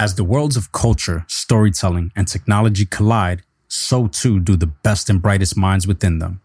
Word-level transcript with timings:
As 0.00 0.14
the 0.14 0.22
worlds 0.22 0.56
of 0.56 0.70
culture, 0.70 1.24
storytelling, 1.26 2.12
and 2.14 2.28
technology 2.28 2.86
collide, 2.86 3.42
so 3.66 4.06
too 4.06 4.38
do 4.38 4.54
the 4.54 4.68
best 4.68 5.10
and 5.10 5.20
brightest 5.20 5.56
minds 5.56 5.88
within 5.88 6.20
them. 6.20 6.40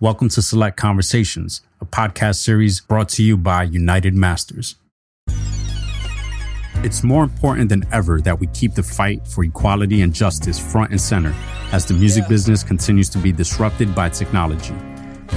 Welcome 0.00 0.28
to 0.30 0.42
Select 0.42 0.76
Conversations, 0.76 1.60
a 1.80 1.84
podcast 1.84 2.42
series 2.42 2.80
brought 2.80 3.08
to 3.10 3.22
you 3.22 3.36
by 3.36 3.62
United 3.62 4.16
Masters. 4.16 4.74
It's 6.82 7.04
more 7.04 7.22
important 7.22 7.68
than 7.68 7.86
ever 7.92 8.20
that 8.22 8.40
we 8.40 8.48
keep 8.48 8.74
the 8.74 8.82
fight 8.82 9.24
for 9.24 9.44
equality 9.44 10.02
and 10.02 10.12
justice 10.12 10.58
front 10.58 10.90
and 10.90 11.00
center 11.00 11.32
as 11.70 11.86
the 11.86 11.94
music 11.94 12.24
yeah. 12.24 12.30
business 12.30 12.64
continues 12.64 13.08
to 13.10 13.18
be 13.18 13.30
disrupted 13.30 13.94
by 13.94 14.08
technology. 14.08 14.74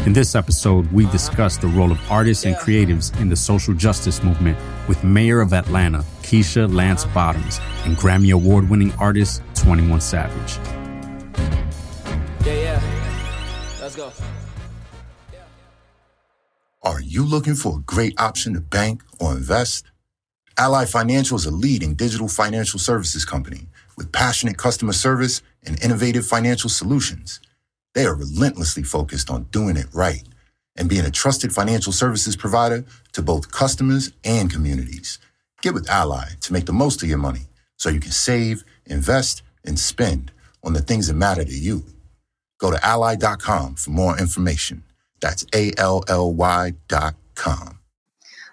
In 0.05 0.13
this 0.13 0.35
episode, 0.35 0.91
we 0.91 1.05
discuss 1.07 1.57
the 1.57 1.67
role 1.67 1.91
of 1.91 1.99
artists 2.11 2.45
and 2.45 2.55
creatives 2.55 3.17
in 3.19 3.27
the 3.29 3.35
social 3.35 3.73
justice 3.73 4.23
movement 4.23 4.57
with 4.87 5.03
Mayor 5.03 5.41
of 5.41 5.51
Atlanta, 5.53 5.99
Keisha 6.21 6.73
Lance 6.73 7.05
Bottoms, 7.05 7.59
and 7.85 7.97
Grammy 7.97 8.33
Award 8.33 8.69
winning 8.69 8.93
artist 8.93 9.41
21 9.55 9.99
Savage. 10.01 10.57
Yeah, 12.45 12.53
yeah. 12.53 12.81
Let's 13.81 13.95
go. 13.95 14.11
Are 16.81 17.01
you 17.01 17.25
looking 17.25 17.55
for 17.55 17.77
a 17.77 17.81
great 17.81 18.19
option 18.19 18.53
to 18.53 18.61
bank 18.61 19.03
or 19.19 19.33
invest? 19.33 19.85
Ally 20.57 20.85
Financial 20.85 21.35
is 21.35 21.45
a 21.45 21.51
leading 21.51 21.93
digital 21.95 22.27
financial 22.27 22.79
services 22.79 23.25
company 23.25 23.67
with 23.97 24.11
passionate 24.11 24.57
customer 24.57 24.93
service 24.93 25.41
and 25.65 25.81
innovative 25.83 26.25
financial 26.25 26.69
solutions. 26.69 27.41
They 27.95 28.05
are 28.05 28.15
relentlessly 28.15 28.83
focused 28.83 29.29
on 29.31 29.45
doing 29.45 29.77
it 29.77 29.87
right 29.93 30.23
and 30.77 30.89
being 30.89 31.05
a 31.05 31.11
trusted 31.11 31.53
financial 31.53 31.93
services 31.93 32.35
provider 32.37 32.85
to 33.13 33.21
both 33.21 33.51
customers 33.51 34.11
and 34.23 34.51
communities. 34.51 35.19
Get 35.61 35.73
with 35.73 35.89
Ally 35.89 36.29
to 36.41 36.53
make 36.53 36.65
the 36.65 36.73
most 36.73 37.03
of 37.03 37.09
your 37.09 37.17
money 37.19 37.47
so 37.77 37.89
you 37.89 37.99
can 37.99 38.11
save, 38.11 38.63
invest, 38.85 39.43
and 39.65 39.79
spend 39.79 40.31
on 40.63 40.73
the 40.73 40.81
things 40.81 41.07
that 41.07 41.15
matter 41.15 41.45
to 41.45 41.53
you. 41.53 41.85
Go 42.59 42.71
to 42.71 42.85
ally.com 42.85 43.75
for 43.75 43.91
more 43.91 44.19
information. 44.19 44.83
That's 45.21 45.45
A 45.55 45.73
L 45.77 46.03
L 46.07 46.33
Y.com. 46.33 47.78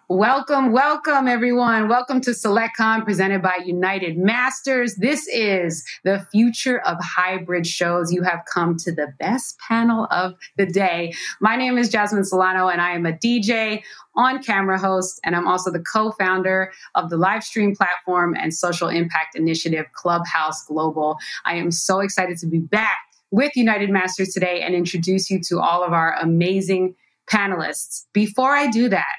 Welcome, 0.08 0.70
welcome, 0.70 1.26
everyone. 1.26 1.88
Welcome 1.88 2.20
to 2.20 2.30
SelectCon 2.30 3.04
presented 3.04 3.42
by 3.42 3.56
United 3.64 4.16
Masters. 4.16 4.94
This 4.94 5.26
is 5.26 5.84
the 6.04 6.24
future 6.30 6.78
of 6.82 6.96
hybrid 7.00 7.66
shows. 7.66 8.12
You 8.12 8.22
have 8.22 8.44
come 8.44 8.76
to 8.76 8.92
the 8.92 9.08
best 9.18 9.58
panel 9.58 10.06
of 10.12 10.34
the 10.56 10.64
day. 10.64 11.12
My 11.40 11.56
name 11.56 11.76
is 11.76 11.88
Jasmine 11.88 12.24
Solano, 12.24 12.68
and 12.68 12.80
I 12.80 12.92
am 12.92 13.04
a 13.04 13.14
DJ, 13.14 13.82
on 14.14 14.40
camera 14.44 14.78
host, 14.78 15.18
and 15.24 15.34
I'm 15.34 15.48
also 15.48 15.72
the 15.72 15.82
co 15.82 16.12
founder 16.12 16.70
of 16.94 17.10
the 17.10 17.16
live 17.16 17.42
stream 17.42 17.74
platform 17.74 18.36
and 18.38 18.54
social 18.54 18.88
impact 18.88 19.34
initiative 19.34 19.86
Clubhouse 19.92 20.64
Global. 20.66 21.18
I 21.44 21.56
am 21.56 21.72
so 21.72 21.98
excited 21.98 22.38
to 22.38 22.46
be 22.46 22.60
back 22.60 22.98
with 23.32 23.56
United 23.56 23.90
Masters 23.90 24.28
today 24.28 24.62
and 24.62 24.72
introduce 24.72 25.28
you 25.32 25.40
to 25.48 25.58
all 25.58 25.82
of 25.82 25.92
our 25.92 26.14
amazing 26.22 26.94
panelists. 27.28 28.04
Before 28.12 28.52
I 28.52 28.68
do 28.68 28.88
that, 28.88 29.16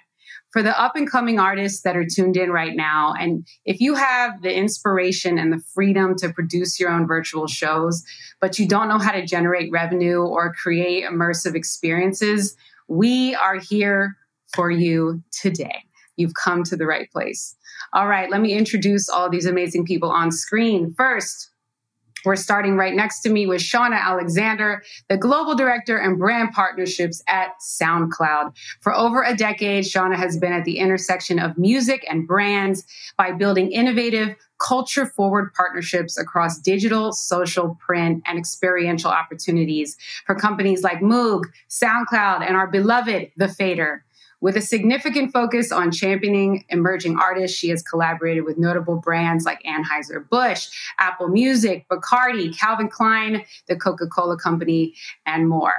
for 0.52 0.64
the 0.64 0.80
up 0.80 0.96
and 0.96 1.10
coming 1.10 1.40
artists 1.40 1.82
that 1.82 1.98
are 1.98 2.06
tuned 2.06 2.38
in 2.38 2.52
right 2.52 2.76
now. 2.76 3.14
And 3.20 3.46
if 3.66 3.80
you 3.80 3.96
have 3.96 4.42
the 4.42 4.54
inspiration 4.54 5.38
and 5.38 5.52
the 5.52 5.62
freedom 5.74 6.16
to 6.18 6.32
produce 6.32 6.80
your 6.80 6.90
own 6.90 7.06
virtual 7.08 7.48
shows, 7.48 8.04
but 8.40 8.58
you 8.58 8.68
don't 8.68 8.88
know 8.88 9.00
how 9.00 9.12
to 9.12 9.26
generate 9.26 9.72
revenue 9.72 10.22
or 10.22 10.54
create 10.54 11.04
immersive 11.04 11.56
experiences, 11.56 12.56
we 12.88 13.36
are 13.36 13.60
here 13.60 14.16
for 14.54 14.72
you 14.72 15.22
today. 15.32 15.84
You've 16.16 16.34
come 16.34 16.64
to 16.64 16.78
the 16.78 16.88
right 16.88 17.12
place. 17.12 17.56
All 17.94 18.08
right, 18.08 18.30
let 18.30 18.42
me 18.42 18.54
introduce 18.54 19.10
all 19.10 19.30
these 19.30 19.46
amazing 19.46 19.86
people 19.86 20.10
on 20.10 20.32
screen. 20.32 20.94
First, 20.94 21.52
we're 22.26 22.36
starting 22.36 22.76
right 22.76 22.94
next 22.94 23.22
to 23.22 23.30
me 23.30 23.48
with 23.48 23.62
Shauna 23.62 24.00
Alexander, 24.00 24.84
the 25.10 25.18
Global 25.18 25.56
Director 25.56 25.98
and 25.98 26.18
Brand 26.18 26.52
Partnerships 26.52 27.24
at 27.28 27.52
SoundCloud. 27.62 28.56
For 28.82 28.94
over 28.94 29.24
a 29.24 29.36
decade, 29.36 29.86
Shauna 29.86 30.16
has 30.16 30.38
been 30.38 30.54
at 30.54 30.66
the 30.66 30.80
intersection 30.80 31.40
of 31.40 31.58
music 31.58 32.06
and 32.10 32.28
brands 32.28 32.86
by 33.18 33.32
building 33.32 33.72
innovative, 33.72 34.36
culture 34.60 35.06
forward 35.06 35.54
partnerships 35.54 36.18
across 36.18 36.60
digital, 36.60 37.12
social, 37.14 37.78
print, 37.80 38.24
and 38.26 38.40
experiential 38.40 39.12
opportunities 39.12 39.98
for 40.26 40.36
companies 40.36 40.84
like 40.84 41.00
Moog, 41.00 41.44
SoundCloud, 41.70 42.42
and 42.42 42.56
our 42.56 42.68
beloved 42.68 43.32
The 43.38 43.48
Fader. 43.48 44.04
With 44.40 44.56
a 44.56 44.62
significant 44.62 45.34
focus 45.34 45.72
on 45.72 45.92
championing 45.92 46.64
emerging 46.70 47.18
artists, 47.18 47.58
she 47.58 47.70
has 47.70 47.82
collaborated 47.82 48.46
with 48.46 48.60
notable 48.60 48.98
brands 48.98 49.46
like 49.46 49.64
Anheuser-Busch, 49.64 50.68
Apple 51.00 51.30
Music, 51.30 51.88
Bacardi, 51.90 52.56
Calvin 52.56 52.88
Klein, 52.88 53.44
the 53.68 53.76
Coca-Cola 53.76 54.38
Company, 54.38 54.94
and 55.26 55.50
more. 55.50 55.74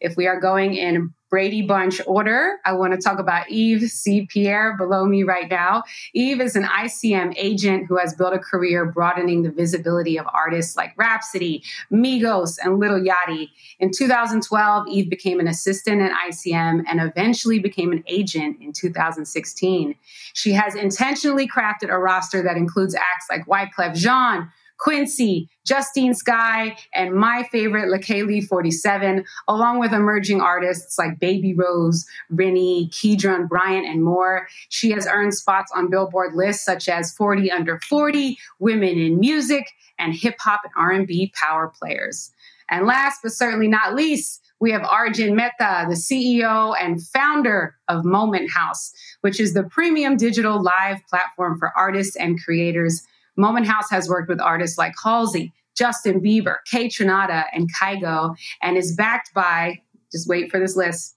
If 0.00 0.16
we 0.16 0.26
are 0.26 0.40
going 0.40 0.74
in 0.74 1.12
Brady 1.32 1.62
Bunch 1.62 1.98
order. 2.06 2.58
I 2.66 2.74
want 2.74 2.92
to 2.92 2.98
talk 2.98 3.18
about 3.18 3.48
Eve 3.48 3.88
C. 3.88 4.26
Pierre 4.26 4.76
below 4.76 5.06
me 5.06 5.22
right 5.22 5.48
now. 5.48 5.82
Eve 6.12 6.42
is 6.42 6.56
an 6.56 6.64
ICM 6.64 7.32
agent 7.38 7.86
who 7.88 7.96
has 7.96 8.12
built 8.12 8.34
a 8.34 8.38
career 8.38 8.84
broadening 8.84 9.42
the 9.42 9.50
visibility 9.50 10.18
of 10.18 10.26
artists 10.34 10.76
like 10.76 10.92
Rapsody, 10.98 11.64
Migos, 11.90 12.58
and 12.62 12.78
Lil 12.78 13.00
Yachty. 13.00 13.48
In 13.80 13.90
2012, 13.90 14.88
Eve 14.88 15.08
became 15.08 15.40
an 15.40 15.48
assistant 15.48 16.02
at 16.02 16.12
ICM 16.28 16.84
and 16.86 17.00
eventually 17.00 17.58
became 17.58 17.92
an 17.92 18.04
agent 18.08 18.58
in 18.60 18.74
2016. 18.74 19.94
She 20.34 20.52
has 20.52 20.74
intentionally 20.74 21.48
crafted 21.48 21.88
a 21.88 21.96
roster 21.96 22.42
that 22.42 22.58
includes 22.58 22.94
acts 22.94 23.28
like 23.30 23.46
Wyclef 23.46 23.94
Jean, 23.94 24.50
Quincy, 24.82 25.48
Justine 25.64 26.12
Skye, 26.12 26.76
and 26.92 27.14
my 27.14 27.46
favorite, 27.52 27.88
Leikeli 27.88 28.44
47, 28.44 29.24
along 29.46 29.78
with 29.78 29.92
emerging 29.92 30.40
artists 30.40 30.98
like 30.98 31.20
Baby 31.20 31.54
Rose, 31.54 32.04
Rennie, 32.30 32.88
Keedron 32.88 33.48
Bryant, 33.48 33.86
and 33.86 34.02
more. 34.02 34.48
She 34.70 34.90
has 34.90 35.06
earned 35.06 35.34
spots 35.34 35.70
on 35.72 35.88
Billboard 35.88 36.34
lists 36.34 36.64
such 36.64 36.88
as 36.88 37.14
40 37.14 37.48
Under 37.52 37.78
40, 37.88 38.36
Women 38.58 38.98
in 38.98 39.20
Music, 39.20 39.70
and 40.00 40.14
Hip 40.14 40.34
Hop 40.40 40.62
and 40.64 40.72
R&B 40.76 41.32
Power 41.40 41.72
Players. 41.78 42.32
And 42.68 42.84
last 42.84 43.20
but 43.22 43.30
certainly 43.30 43.68
not 43.68 43.94
least, 43.94 44.40
we 44.58 44.72
have 44.72 44.82
Arjun 44.82 45.36
Mehta, 45.36 45.86
the 45.88 45.94
CEO 45.94 46.74
and 46.80 47.00
founder 47.00 47.76
of 47.86 48.04
Moment 48.04 48.50
House, 48.50 48.92
which 49.20 49.38
is 49.38 49.54
the 49.54 49.64
premium 49.64 50.16
digital 50.16 50.60
live 50.60 50.98
platform 51.08 51.56
for 51.58 51.72
artists 51.76 52.16
and 52.16 52.42
creators 52.42 53.02
Moment 53.36 53.66
House 53.66 53.90
has 53.90 54.08
worked 54.08 54.28
with 54.28 54.40
artists 54.40 54.78
like 54.78 54.94
Halsey, 55.02 55.52
Justin 55.76 56.20
Bieber, 56.20 56.56
Kay 56.70 56.88
Kaytranada, 56.88 57.44
and 57.52 57.68
Kygo, 57.74 58.34
and 58.62 58.76
is 58.76 58.94
backed 58.94 59.32
by, 59.34 59.80
just 60.10 60.28
wait 60.28 60.50
for 60.50 60.58
this 60.58 60.76
list, 60.76 61.16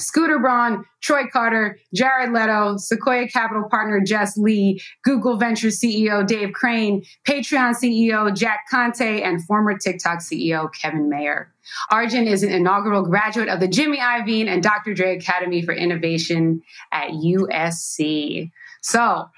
Scooter 0.00 0.38
Braun, 0.38 0.84
Troy 1.00 1.24
Carter, 1.32 1.78
Jared 1.92 2.32
Leto, 2.32 2.76
Sequoia 2.76 3.26
Capital 3.28 3.68
partner 3.68 4.00
Jess 4.00 4.36
Lee, 4.36 4.80
Google 5.02 5.36
Ventures 5.36 5.80
CEO 5.80 6.26
Dave 6.26 6.50
Krane, 6.50 7.04
Patreon 7.26 7.74
CEO 7.74 8.34
Jack 8.34 8.60
Conte, 8.70 9.22
and 9.22 9.44
former 9.44 9.76
TikTok 9.76 10.20
CEO 10.20 10.72
Kevin 10.72 11.08
Mayer. 11.08 11.52
Arjun 11.90 12.26
is 12.26 12.42
an 12.42 12.52
inaugural 12.52 13.02
graduate 13.02 13.48
of 13.48 13.60
the 13.60 13.68
Jimmy 13.68 13.98
Iovine 13.98 14.46
and 14.46 14.62
Dr. 14.62 14.94
Dre 14.94 15.16
Academy 15.16 15.62
for 15.62 15.74
Innovation 15.74 16.62
at 16.92 17.10
USC. 17.10 18.50
So, 18.82 19.28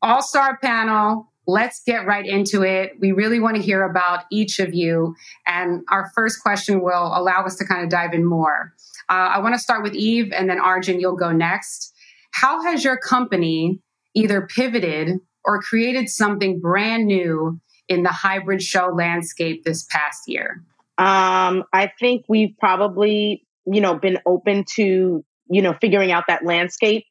all 0.00 0.22
star 0.22 0.56
panel, 0.58 1.30
let's 1.48 1.80
get 1.84 2.06
right 2.06 2.26
into 2.26 2.62
it. 2.62 2.92
We 3.00 3.10
really 3.10 3.40
want 3.40 3.56
to 3.56 3.62
hear 3.62 3.82
about 3.82 4.24
each 4.30 4.58
of 4.58 4.74
you. 4.74 5.16
And 5.46 5.82
our 5.90 6.10
first 6.14 6.42
question 6.42 6.82
will 6.82 7.10
allow 7.16 7.44
us 7.44 7.56
to 7.56 7.64
kind 7.64 7.82
of 7.82 7.88
dive 7.88 8.12
in 8.12 8.24
more. 8.24 8.74
Uh, 9.08 9.32
I 9.32 9.38
want 9.40 9.54
to 9.54 9.58
start 9.58 9.82
with 9.82 9.94
Eve 9.94 10.30
and 10.30 10.48
then 10.48 10.60
Arjun, 10.60 11.00
you'll 11.00 11.16
go 11.16 11.32
next. 11.32 11.94
How 12.32 12.62
has 12.62 12.84
your 12.84 12.98
company 12.98 13.80
either 14.14 14.46
pivoted 14.46 15.18
or 15.42 15.62
created 15.62 16.10
something 16.10 16.60
brand 16.60 17.06
new 17.06 17.58
in 17.88 18.02
the 18.02 18.10
hybrid 18.10 18.62
show 18.62 18.88
landscape 18.88 19.64
this 19.64 19.84
past 19.90 20.24
year? 20.26 20.62
Um, 20.98 21.64
I 21.72 21.90
think 21.98 22.26
we've 22.28 22.54
probably, 22.60 23.46
you 23.64 23.80
know, 23.80 23.94
been 23.94 24.18
open 24.26 24.66
to, 24.74 25.24
you 25.48 25.62
know, 25.62 25.74
figuring 25.80 26.12
out 26.12 26.24
that 26.28 26.44
landscape 26.44 27.06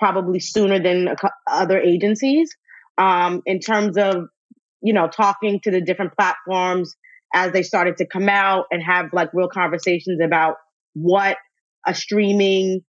probably 0.00 0.40
sooner 0.40 0.80
than 0.80 1.14
other 1.46 1.78
agencies 1.78 2.56
um, 2.98 3.42
in 3.46 3.60
terms 3.60 3.96
of, 3.96 4.28
you 4.82 4.92
know, 4.92 5.08
talking 5.08 5.60
to 5.64 5.70
the 5.70 5.80
different 5.80 6.12
platforms 6.16 6.96
as 7.34 7.52
they 7.52 7.62
started 7.62 7.96
to 7.98 8.06
come 8.06 8.28
out 8.28 8.64
and 8.70 8.82
have 8.82 9.06
like 9.12 9.30
real 9.34 9.48
conversations 9.48 10.20
about 10.24 10.54
what 10.94 11.36
a 11.86 11.94
streaming 11.94 12.80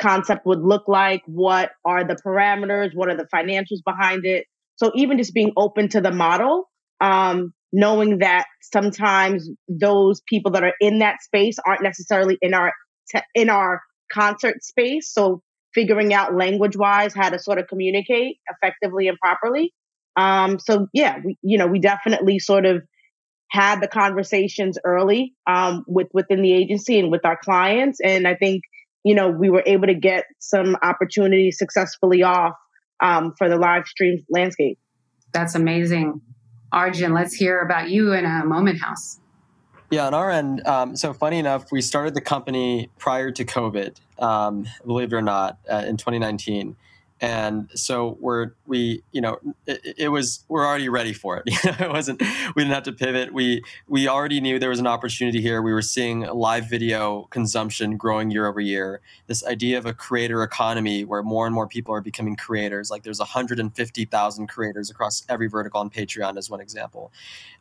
concept 0.00 0.46
would 0.46 0.60
look 0.60 0.86
like, 0.86 1.22
what 1.26 1.70
are 1.84 2.04
the 2.04 2.16
parameters, 2.24 2.90
what 2.94 3.08
are 3.08 3.16
the 3.16 3.26
financials 3.34 3.82
behind 3.84 4.24
it. 4.24 4.46
So 4.76 4.92
even 4.94 5.18
just 5.18 5.34
being 5.34 5.52
open 5.56 5.88
to 5.90 6.00
the 6.00 6.12
model, 6.12 6.68
um, 7.00 7.52
knowing 7.72 8.18
that 8.18 8.46
sometimes 8.62 9.48
those 9.68 10.22
people 10.28 10.52
that 10.52 10.64
are 10.64 10.74
in 10.80 11.00
that 11.00 11.20
space 11.22 11.56
aren't 11.66 11.82
necessarily 11.82 12.38
in 12.40 12.54
our 12.54 12.72
te- 13.10 13.20
in 13.34 13.50
our 13.50 13.82
concert 14.12 14.62
space. 14.62 15.12
So 15.12 15.42
figuring 15.78 16.12
out 16.12 16.34
language 16.34 16.76
wise 16.76 17.14
how 17.14 17.30
to 17.30 17.38
sort 17.38 17.56
of 17.56 17.68
communicate 17.68 18.38
effectively 18.50 19.06
and 19.06 19.16
properly. 19.16 19.72
Um, 20.16 20.58
so 20.58 20.88
yeah, 20.92 21.18
we, 21.24 21.38
you 21.40 21.56
know, 21.56 21.68
we 21.68 21.78
definitely 21.78 22.40
sort 22.40 22.66
of 22.66 22.82
had 23.48 23.80
the 23.80 23.86
conversations 23.86 24.76
early 24.84 25.34
um, 25.46 25.84
with 25.86 26.08
within 26.12 26.42
the 26.42 26.52
agency 26.52 26.98
and 26.98 27.12
with 27.12 27.24
our 27.24 27.38
clients, 27.40 28.00
and 28.02 28.26
I 28.26 28.34
think 28.34 28.62
you 29.04 29.14
know 29.14 29.28
we 29.28 29.50
were 29.50 29.62
able 29.64 29.86
to 29.86 29.94
get 29.94 30.24
some 30.40 30.76
opportunities 30.82 31.58
successfully 31.58 32.24
off 32.24 32.54
um, 33.00 33.34
for 33.38 33.48
the 33.48 33.56
live 33.56 33.86
stream 33.86 34.24
landscape. 34.28 34.80
That's 35.32 35.54
amazing, 35.54 36.20
Arjun. 36.72 37.14
Let's 37.14 37.34
hear 37.34 37.60
about 37.60 37.88
you 37.88 38.12
in 38.14 38.24
a 38.24 38.44
Moment 38.44 38.80
House. 38.80 39.20
Yeah, 39.90 40.06
on 40.06 40.12
our 40.12 40.30
end, 40.30 40.66
um, 40.66 40.96
so 40.96 41.14
funny 41.14 41.38
enough, 41.38 41.72
we 41.72 41.80
started 41.80 42.14
the 42.14 42.20
company 42.20 42.90
prior 42.98 43.30
to 43.30 43.44
COVID, 43.44 43.96
um, 44.18 44.66
believe 44.84 45.12
it 45.12 45.16
or 45.16 45.22
not, 45.22 45.58
uh, 45.70 45.84
in 45.86 45.96
2019 45.96 46.76
and 47.20 47.68
so 47.74 48.16
we're 48.20 48.52
we 48.66 49.02
you 49.12 49.20
know 49.20 49.38
it, 49.66 49.94
it, 49.98 50.08
was 50.08 50.44
we're 50.48 50.66
already 50.66 50.88
ready 50.88 51.12
for 51.12 51.36
it. 51.36 51.44
It 51.80 51.90
wasn't 51.90 52.20
we 52.54 52.62
didn't 52.62 52.74
have 52.74 52.84
to 52.84 52.92
pivot. 52.92 53.32
We 53.32 53.62
we 53.86 54.08
already 54.08 54.40
knew 54.40 54.58
there 54.58 54.68
was 54.70 54.78
an 54.78 54.86
opportunity 54.86 55.40
here. 55.40 55.60
We 55.62 55.72
were 55.72 55.82
seeing 55.82 56.20
live 56.20 56.68
video 56.68 57.26
consumption 57.30 57.96
growing 57.96 58.30
year 58.30 58.46
over 58.46 58.60
year. 58.60 59.00
This 59.26 59.44
idea 59.44 59.78
of 59.78 59.86
a 59.86 59.92
creator 59.92 60.42
economy 60.42 61.04
where 61.04 61.22
more 61.22 61.46
and 61.46 61.54
more 61.54 61.66
people 61.66 61.94
are 61.94 62.00
becoming 62.00 62.36
creators 62.36 62.90
like 62.90 63.02
there's 63.02 63.18
150000 63.18 64.46
creators 64.46 64.90
across 64.90 65.24
every 65.28 65.48
vertical 65.48 65.80
on 65.80 65.90
patreon 65.90 66.36
as 66.36 66.48
one 66.48 66.60
example 66.60 67.12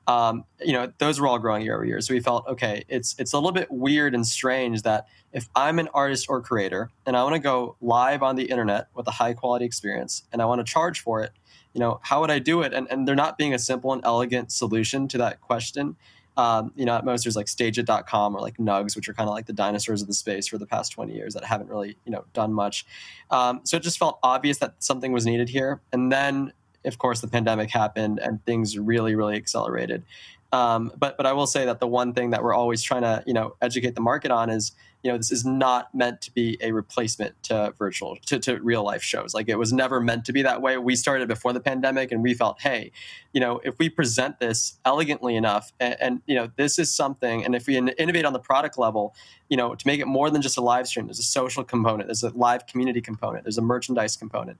um, 0.08 0.46
you 0.62 0.74
know 0.74 0.92
those 0.98 1.20
were 1.20 1.28
all 1.28 1.38
growing 1.38 1.62
year 1.62 1.76
over 1.76 1.86
year 1.86 2.02
so 2.02 2.14
we 2.14 2.20
felt 2.20 2.48
okay 2.48 2.84
it's 2.88 3.16
it's 3.20 3.34
a 3.34 3.38
little 3.38 3.52
bit 3.52 3.70
weird 3.70 4.16
and 4.16 4.26
strange 4.26 4.82
that 4.84 5.08
if 5.34 5.50
I'm 5.56 5.80
an 5.80 5.90
artist 5.94 6.28
or 6.30 6.42
creator 6.42 6.90
and 7.06 7.16
I 7.16 7.24
want 7.24 7.36
to 7.36 7.40
go 7.40 7.76
live 7.82 8.24
on 8.24 8.36
the 8.36 8.46
internet 8.46 8.88
with 8.96 9.08
a 9.08 9.12
high 9.12 9.34
quality 9.34 9.66
experience 9.66 10.24
and 10.32 10.42
I 10.42 10.46
want 10.46 10.66
to 10.66 10.72
charge 10.72 11.02
for 11.02 11.22
it, 11.22 11.32
you 11.74 11.80
know, 11.80 12.00
how 12.02 12.22
would 12.22 12.32
I 12.32 12.40
do 12.40 12.62
it? 12.62 12.74
And, 12.74 12.88
and 12.90 13.08
there 13.08 13.16
not 13.16 13.38
being 13.38 13.54
a 13.54 13.60
simple 13.60 13.94
and 13.94 14.04
elegant 14.04 14.52
solution 14.52 15.08
to 15.10 15.18
that 15.20 15.42
question. 15.42 15.96
Um, 16.38 16.72
you 16.76 16.86
know, 16.86 16.96
at 16.96 17.04
most 17.04 17.24
there's 17.24 17.36
like 17.36 17.48
stageit.com 17.48 18.36
or 18.36 18.42
like 18.42 18.58
Nugs, 18.58 18.96
which 18.96 19.10
are 19.10 19.14
kind 19.14 19.28
of 19.28 19.34
like 19.34 19.48
the 19.48 19.54
dinosaurs 19.54 20.02
of 20.02 20.08
the 20.08 20.14
space 20.14 20.48
for 20.48 20.58
the 20.58 20.68
past 20.68 20.92
20 20.92 21.14
years 21.14 21.34
that 21.34 21.44
haven't 21.44 21.70
really, 21.70 21.98
you 22.06 22.12
know, 22.12 22.26
done 22.34 22.54
much. 22.54 22.86
Um, 23.30 23.62
so 23.64 23.78
it 23.78 23.84
just 23.84 23.98
felt 23.98 24.20
obvious 24.24 24.60
that 24.60 24.76
something 24.80 25.12
was 25.12 25.26
needed 25.26 25.50
here. 25.50 25.82
And 25.92 26.12
then, 26.12 26.54
of 26.88 26.98
course, 26.98 27.22
the 27.22 27.28
pandemic 27.28 27.70
happened 27.70 28.20
and 28.20 28.44
things 28.46 28.78
really, 28.78 29.16
really 29.16 29.36
accelerated. 29.36 30.04
Um, 30.52 30.92
but 30.98 31.18
but 31.18 31.26
I 31.26 31.34
will 31.34 31.48
say 31.48 31.66
that 31.66 31.80
the 31.80 31.88
one 31.88 32.14
thing 32.14 32.30
that 32.32 32.42
we're 32.44 32.54
always 32.54 32.82
trying 32.82 33.02
to 33.02 33.24
you 33.28 33.34
know 33.34 33.56
educate 33.62 33.96
the 33.96 34.02
market 34.02 34.32
on 34.32 34.50
is 34.50 34.72
you 35.04 35.12
know 35.12 35.18
this 35.18 35.32
is 35.32 35.46
not 35.46 35.94
meant 35.94 36.22
to 36.22 36.32
be 36.34 36.58
a 36.62 36.72
replacement 36.72 37.42
to 37.44 37.74
virtual 37.78 38.18
to, 38.26 38.40
to 38.40 38.60
real 38.60 38.84
life 38.84 39.04
shows. 39.04 39.34
Like 39.34 39.50
it 39.50 39.58
was 39.58 39.72
never 39.72 40.00
meant 40.00 40.26
to 40.26 40.34
be 40.34 40.42
that 40.42 40.62
way. 40.62 40.78
We 40.78 40.96
started 40.96 41.28
before 41.28 41.54
the 41.54 41.60
pandemic 41.60 42.12
and 42.12 42.22
we 42.22 42.34
felt 42.34 42.62
hey 42.62 42.92
you 43.34 43.40
know 43.40 43.60
if 43.64 43.78
we 43.80 43.90
present 43.90 44.40
this 44.40 44.80
elegantly 44.86 45.36
enough 45.36 45.72
and, 45.80 45.96
and 46.00 46.22
you 46.26 46.36
know 46.36 46.50
this 46.56 46.80
is 46.80 46.94
something 46.94 47.44
and 47.46 47.56
if 47.56 47.68
we 47.68 47.78
innovate 47.78 48.26
on 48.26 48.34
the 48.34 48.40
product 48.40 48.78
level 48.78 49.14
you 49.50 49.58
know 49.58 49.76
to 49.76 49.88
make 49.88 50.00
it 50.00 50.08
more 50.08 50.30
than 50.30 50.42
just 50.42 50.58
a 50.58 50.62
live 50.62 50.88
stream 50.88 51.08
there's 51.08 51.20
a 51.20 51.24
social 51.24 51.64
component 51.64 52.08
there's 52.08 52.24
a 52.24 52.30
live 52.30 52.66
community 52.68 53.02
component 53.02 53.44
there's 53.44 53.58
a 53.58 53.62
merchandise 53.62 54.18
component. 54.18 54.58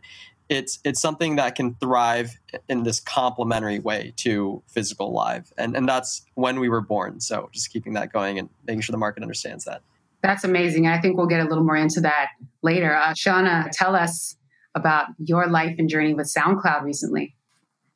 It's 0.50 0.80
it's 0.86 1.02
something 1.02 1.36
that 1.36 1.56
can 1.56 1.76
thrive 1.76 2.40
in 2.70 2.84
this 2.84 3.02
complementary 3.02 3.80
way 3.80 4.14
to 4.18 4.64
physical 4.68 5.12
live. 5.12 5.52
And 5.58 5.76
and 5.76 5.88
that's 5.88 6.26
when 6.36 6.60
we 6.60 6.70
were 6.70 6.82
born. 6.82 7.20
So 7.20 7.50
just 7.52 7.72
keeping 7.72 7.94
that 7.94 8.14
going 8.14 8.40
and 8.40 8.50
making 8.66 8.82
sure 8.82 8.94
the 8.94 8.98
market 8.98 9.24
understands 9.24 9.66
that 9.66 9.82
that's 10.22 10.44
amazing. 10.44 10.88
I 10.88 11.00
think 11.00 11.18
we'll 11.18 11.28
get 11.28 11.42
a 11.42 11.50
little 11.50 11.64
more 11.64 11.76
into 11.76 12.02
that 12.02 12.30
later. 12.64 12.96
Uh, 12.96 13.14
Shauna, 13.14 13.70
tell 13.72 13.96
us 13.96 14.36
about 14.76 15.08
your 15.20 15.48
life 15.48 15.76
and 15.78 15.90
journey 15.90 16.14
with 16.14 16.28
SoundCloud 16.28 16.84
recently. 16.84 17.36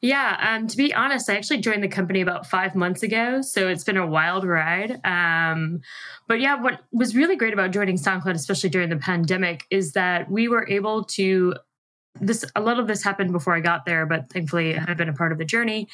Yeah, 0.02 0.38
um, 0.42 0.68
to 0.68 0.78
be 0.78 0.92
honest, 0.94 1.30
I 1.30 1.36
actually 1.36 1.60
joined 1.60 1.84
the 1.84 1.88
company 1.88 2.22
about 2.22 2.48
five 2.48 2.74
months 2.74 3.04
ago, 3.04 3.42
so 3.42 3.68
it's 3.68 3.84
been 3.84 3.98
a 3.98 4.08
wild 4.08 4.44
ride. 4.44 5.00
Um, 5.06 5.82
but 6.28 6.42
yeah, 6.42 6.60
what 6.60 6.82
was 6.92 7.16
really 7.16 7.36
great 7.36 7.54
about 7.54 7.70
joining 7.70 7.98
SoundCloud, 7.98 8.34
especially 8.34 8.72
during 8.72 8.90
the 8.90 8.98
pandemic, 8.98 9.66
is 9.70 9.94
that 9.94 10.30
we 10.30 10.48
were 10.48 10.68
able 10.68 11.04
to. 11.06 11.54
This 12.20 12.46
a 12.56 12.62
lot 12.62 12.80
of 12.80 12.88
this 12.88 13.04
happened 13.04 13.32
before 13.32 13.56
I 13.56 13.62
got 13.62 13.86
there, 13.86 14.06
but 14.06 14.30
thankfully 14.32 14.78
I've 14.78 14.98
been 14.98 15.10
a 15.10 15.14
part 15.14 15.32
of 15.32 15.38
the 15.38 15.46
journey 15.46 15.88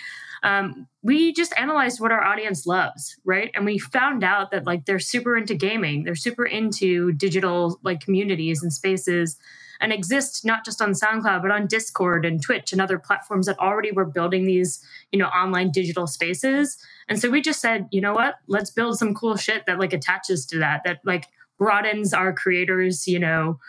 um, 0.43 0.87
we 1.01 1.33
just 1.33 1.53
analyzed 1.57 1.99
what 1.99 2.11
our 2.11 2.23
audience 2.23 2.65
loves, 2.65 3.17
right? 3.25 3.51
And 3.55 3.65
we 3.65 3.77
found 3.79 4.23
out 4.23 4.51
that 4.51 4.65
like 4.65 4.85
they're 4.85 4.99
super 4.99 5.37
into 5.37 5.55
gaming, 5.55 6.03
they're 6.03 6.15
super 6.15 6.45
into 6.45 7.11
digital 7.13 7.79
like 7.83 8.01
communities 8.01 8.61
and 8.61 8.71
spaces 8.71 9.37
and 9.79 9.93
exist 9.93 10.43
not 10.43 10.65
just 10.65 10.81
on 10.81 10.93
SoundCloud, 10.93 11.41
but 11.41 11.51
on 11.51 11.67
Discord 11.67 12.25
and 12.25 12.41
Twitch 12.41 12.71
and 12.71 12.81
other 12.81 12.97
platforms 12.97 13.45
that 13.45 13.59
already 13.59 13.91
were 13.91 14.05
building 14.05 14.45
these, 14.45 14.83
you 15.11 15.19
know, 15.19 15.27
online 15.27 15.71
digital 15.71 16.07
spaces. 16.07 16.77
And 17.07 17.19
so 17.19 17.29
we 17.29 17.41
just 17.41 17.61
said, 17.61 17.87
you 17.91 18.01
know 18.01 18.13
what, 18.13 18.35
let's 18.47 18.71
build 18.71 18.97
some 18.97 19.13
cool 19.13 19.37
shit 19.37 19.65
that 19.65 19.79
like 19.79 19.93
attaches 19.93 20.45
to 20.47 20.59
that, 20.59 20.81
that 20.83 20.99
like 21.05 21.27
broadens 21.59 22.13
our 22.13 22.33
creators, 22.33 23.07
you 23.07 23.19
know, 23.19 23.59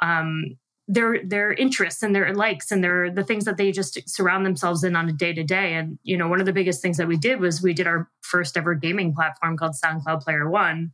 um, 0.00 0.56
their 0.86 1.24
their 1.24 1.52
interests 1.52 2.02
and 2.02 2.14
their 2.14 2.34
likes 2.34 2.70
and 2.70 2.84
their 2.84 3.10
the 3.10 3.24
things 3.24 3.44
that 3.46 3.56
they 3.56 3.72
just 3.72 3.98
surround 4.08 4.44
themselves 4.44 4.84
in 4.84 4.94
on 4.96 5.08
a 5.08 5.12
day 5.12 5.32
to 5.32 5.42
day. 5.42 5.74
And 5.74 5.98
you 6.02 6.16
know, 6.16 6.28
one 6.28 6.40
of 6.40 6.46
the 6.46 6.52
biggest 6.52 6.82
things 6.82 6.98
that 6.98 7.08
we 7.08 7.16
did 7.16 7.40
was 7.40 7.62
we 7.62 7.72
did 7.72 7.86
our 7.86 8.08
first 8.20 8.56
ever 8.56 8.74
gaming 8.74 9.14
platform 9.14 9.56
called 9.56 9.74
SoundCloud 9.82 10.22
Player 10.22 10.48
One, 10.48 10.92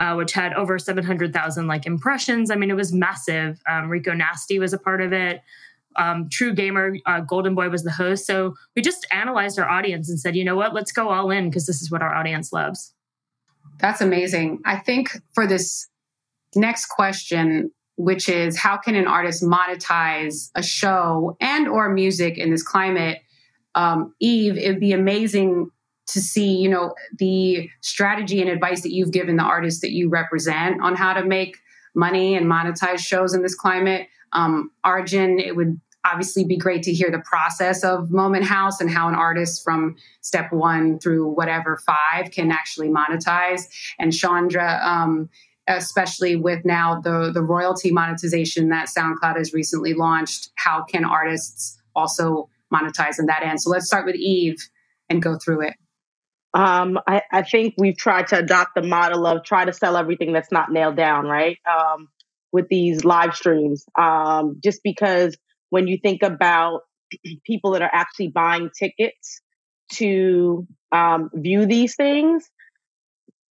uh, 0.00 0.14
which 0.14 0.32
had 0.32 0.54
over 0.54 0.78
seven 0.78 1.04
hundred 1.04 1.32
thousand 1.32 1.66
like 1.66 1.86
impressions. 1.86 2.50
I 2.50 2.56
mean, 2.56 2.70
it 2.70 2.76
was 2.76 2.92
massive. 2.92 3.60
Um, 3.68 3.90
Rico 3.90 4.14
Nasty 4.14 4.58
was 4.58 4.72
a 4.72 4.78
part 4.78 5.02
of 5.02 5.12
it. 5.12 5.42
Um, 5.96 6.28
True 6.30 6.54
Gamer, 6.54 6.96
uh, 7.06 7.20
Golden 7.20 7.54
Boy 7.54 7.70
was 7.70 7.82
the 7.82 7.90
host. 7.90 8.26
So 8.26 8.54
we 8.74 8.82
just 8.82 9.06
analyzed 9.10 9.58
our 9.58 9.68
audience 9.68 10.10
and 10.10 10.20
said, 10.20 10.36
you 10.36 10.44
know 10.44 10.56
what, 10.56 10.74
let's 10.74 10.92
go 10.92 11.08
all 11.08 11.30
in 11.30 11.48
because 11.48 11.66
this 11.66 11.80
is 11.80 11.90
what 11.90 12.02
our 12.02 12.14
audience 12.14 12.52
loves. 12.52 12.92
That's 13.78 14.02
amazing. 14.02 14.60
I 14.66 14.76
think 14.76 15.18
for 15.34 15.46
this 15.46 15.88
next 16.54 16.86
question, 16.86 17.70
which 17.96 18.28
is 18.28 18.58
how 18.58 18.76
can 18.76 18.94
an 18.94 19.06
artist 19.06 19.42
monetize 19.42 20.50
a 20.54 20.62
show 20.62 21.36
and 21.40 21.68
or 21.68 21.88
music 21.92 22.38
in 22.38 22.50
this 22.50 22.62
climate? 22.62 23.20
Um, 23.74 24.14
eve 24.20 24.56
it'd 24.56 24.80
be 24.80 24.92
amazing 24.92 25.70
to 26.06 26.20
see 26.20 26.56
you 26.56 26.68
know 26.68 26.94
the 27.18 27.68
strategy 27.80 28.40
and 28.40 28.48
advice 28.48 28.82
that 28.82 28.92
you've 28.92 29.10
given 29.10 29.36
the 29.36 29.42
artists 29.42 29.80
that 29.80 29.90
you 29.90 30.08
represent 30.08 30.80
on 30.80 30.94
how 30.94 31.12
to 31.12 31.24
make 31.24 31.58
money 31.94 32.36
and 32.36 32.46
monetize 32.46 32.98
shows 32.98 33.34
in 33.34 33.42
this 33.42 33.54
climate. 33.54 34.08
Um, 34.32 34.70
arjun 34.84 35.38
it 35.38 35.56
would 35.56 35.80
obviously 36.06 36.44
be 36.44 36.56
great 36.56 36.82
to 36.84 36.92
hear 36.92 37.10
the 37.10 37.18
process 37.18 37.82
of 37.82 38.10
moment 38.10 38.44
house 38.44 38.80
and 38.80 38.90
how 38.90 39.08
an 39.08 39.14
artist 39.14 39.64
from 39.64 39.96
step 40.20 40.52
one 40.52 40.98
through 40.98 41.28
whatever 41.28 41.78
five 41.78 42.30
can 42.30 42.52
actually 42.52 42.88
monetize. 42.88 43.62
And 43.98 44.12
chandra 44.12 44.80
um, 44.84 45.28
especially 45.68 46.36
with 46.36 46.64
now 46.64 47.00
the 47.00 47.30
the 47.32 47.42
royalty 47.42 47.90
monetization 47.90 48.68
that 48.68 48.88
SoundCloud 48.88 49.36
has 49.36 49.52
recently 49.52 49.94
launched. 49.94 50.50
How 50.56 50.84
can 50.84 51.04
artists 51.04 51.80
also 51.94 52.48
monetize 52.72 53.18
in 53.18 53.26
that 53.26 53.42
end? 53.42 53.60
So 53.60 53.70
let's 53.70 53.86
start 53.86 54.06
with 54.06 54.16
Eve 54.16 54.56
and 55.08 55.22
go 55.22 55.36
through 55.36 55.68
it. 55.68 55.74
Um, 56.54 56.98
I, 57.06 57.20
I, 57.30 57.42
think 57.42 57.74
we've 57.76 57.98
tried 57.98 58.28
to 58.28 58.38
adopt 58.38 58.74
the 58.74 58.82
model 58.82 59.26
of 59.26 59.44
try 59.44 59.66
to 59.66 59.74
sell 59.74 59.94
everything 59.94 60.32
that's 60.32 60.50
not 60.50 60.72
nailed 60.72 60.96
down, 60.96 61.26
right? 61.26 61.58
Um, 61.68 62.08
with 62.50 62.68
these 62.68 63.04
live 63.04 63.34
streams, 63.34 63.84
um, 63.98 64.58
just 64.64 64.80
because 64.82 65.36
when 65.68 65.86
you 65.86 65.98
think 65.98 66.22
about 66.22 66.80
people 67.44 67.72
that 67.72 67.82
are 67.82 67.90
actually 67.92 68.28
buying 68.28 68.70
tickets 68.78 69.42
to 69.94 70.66
um, 70.92 71.28
view 71.34 71.66
these 71.66 71.94
things, 71.94 72.48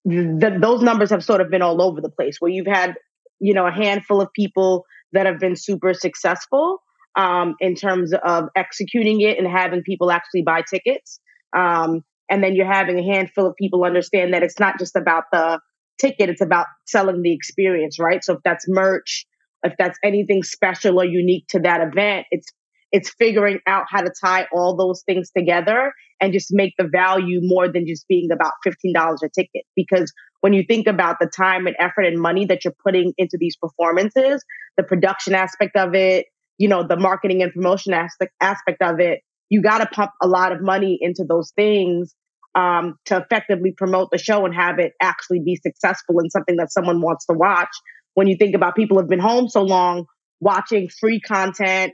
the, 0.05 0.57
those 0.61 0.81
numbers 0.81 1.09
have 1.09 1.23
sort 1.23 1.41
of 1.41 1.49
been 1.49 1.61
all 1.61 1.81
over 1.81 1.99
the 1.99 2.09
place 2.09 2.37
where 2.39 2.51
you've 2.51 2.67
had 2.67 2.95
you 3.39 3.53
know 3.53 3.65
a 3.65 3.71
handful 3.71 4.21
of 4.21 4.31
people 4.33 4.85
that 5.11 5.25
have 5.25 5.39
been 5.39 5.55
super 5.55 5.93
successful 5.93 6.81
um, 7.15 7.55
in 7.59 7.75
terms 7.75 8.13
of 8.23 8.45
executing 8.55 9.21
it 9.21 9.37
and 9.37 9.47
having 9.47 9.81
people 9.81 10.11
actually 10.11 10.41
buy 10.41 10.61
tickets. 10.69 11.19
Um, 11.55 12.01
and 12.29 12.43
then 12.43 12.55
you're 12.55 12.71
having 12.71 12.99
a 12.99 13.03
handful 13.03 13.45
of 13.45 13.55
people 13.55 13.85
understand 13.85 14.33
that 14.33 14.43
it's 14.43 14.59
not 14.59 14.77
just 14.79 14.95
about 14.95 15.25
the 15.31 15.59
ticket 15.99 16.29
it's 16.29 16.41
about 16.41 16.65
selling 16.85 17.21
the 17.21 17.33
experience 17.33 17.97
right? 17.99 18.23
So 18.23 18.33
if 18.33 18.39
that's 18.43 18.65
merch 18.67 19.25
if 19.63 19.73
that's 19.79 19.97
anything 20.03 20.43
special 20.43 20.99
or 20.99 21.05
unique 21.05 21.47
to 21.49 21.59
that 21.59 21.81
event 21.81 22.27
it's 22.31 22.51
it's 22.91 23.09
figuring 23.09 23.59
out 23.67 23.85
how 23.89 24.01
to 24.01 24.11
tie 24.23 24.47
all 24.53 24.75
those 24.75 25.03
things 25.05 25.31
together 25.35 25.93
and 26.21 26.31
just 26.31 26.47
make 26.51 26.73
the 26.77 26.87
value 26.87 27.39
more 27.41 27.71
than 27.71 27.85
just 27.85 28.07
being 28.07 28.29
about 28.31 28.53
$15 28.65 29.15
a 29.23 29.29
ticket. 29.29 29.63
Because 29.75 30.13
when 30.41 30.53
you 30.53 30.63
think 30.67 30.87
about 30.87 31.17
the 31.19 31.27
time 31.27 31.67
and 31.67 31.75
effort 31.79 32.05
and 32.05 32.21
money 32.21 32.45
that 32.45 32.63
you're 32.63 32.75
putting 32.85 33.13
into 33.17 33.37
these 33.39 33.57
performances, 33.57 34.43
the 34.77 34.83
production 34.83 35.33
aspect 35.33 35.75
of 35.75 35.93
it, 35.95 36.27
you 36.57 36.69
know, 36.69 36.87
the 36.87 36.95
marketing 36.95 37.41
and 37.41 37.51
promotion 37.51 37.93
aspect 37.93 38.31
aspect 38.39 38.81
of 38.81 38.99
it, 38.99 39.19
you 39.49 39.61
got 39.61 39.79
to 39.79 39.87
pump 39.87 40.11
a 40.21 40.27
lot 40.27 40.51
of 40.51 40.61
money 40.61 40.97
into 41.01 41.25
those 41.27 41.51
things 41.55 42.15
um, 42.55 42.97
to 43.05 43.17
effectively 43.17 43.73
promote 43.75 44.09
the 44.11 44.17
show 44.17 44.45
and 44.45 44.55
have 44.55 44.79
it 44.79 44.93
actually 45.01 45.41
be 45.43 45.57
successful 45.57 46.19
and 46.19 46.31
something 46.31 46.55
that 46.55 46.71
someone 46.71 47.01
wants 47.01 47.25
to 47.25 47.35
watch. 47.35 47.69
When 48.13 48.27
you 48.27 48.37
think 48.37 48.55
about 48.55 48.75
people 48.75 48.97
have 48.97 49.09
been 49.09 49.19
home 49.19 49.49
so 49.49 49.61
long, 49.61 50.05
watching 50.39 50.87
free 50.87 51.19
content, 51.19 51.93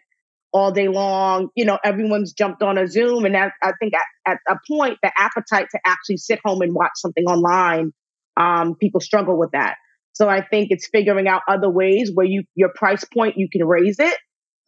all 0.54 0.72
day 0.72 0.88
long. 0.88 1.50
You 1.56 1.66
know, 1.66 1.78
everyone's 1.84 2.34
jumped 2.34 2.62
on 2.62 2.78
a 2.78 2.88
Zoom. 2.88 3.26
And 3.26 3.36
that, 3.36 3.54
I 3.62 3.72
think 3.80 3.94
at, 3.94 4.34
at 4.34 4.38
a 4.50 4.60
point, 4.68 4.98
the 5.02 5.12
appetite 5.18 5.68
to 5.72 5.80
actually 5.86 6.18
sit 6.18 6.40
home 6.44 6.62
and 6.62 6.74
watch 6.74 6.92
something 6.96 7.26
online, 7.26 7.92
um, 8.38 8.76
people 8.76 9.02
struggle 9.02 9.38
with 9.38 9.52
that. 9.52 9.76
So 10.14 10.28
I 10.28 10.46
think 10.46 10.68
it's 10.72 10.88
figuring 10.88 11.28
out 11.28 11.42
other 11.48 11.70
ways 11.70 12.12
where 12.14 12.26
you, 12.26 12.44
your 12.56 12.70
price 12.76 13.04
point, 13.06 13.36
you 13.38 13.48
can 13.52 13.66
raise 13.66 13.98
it. 14.00 14.18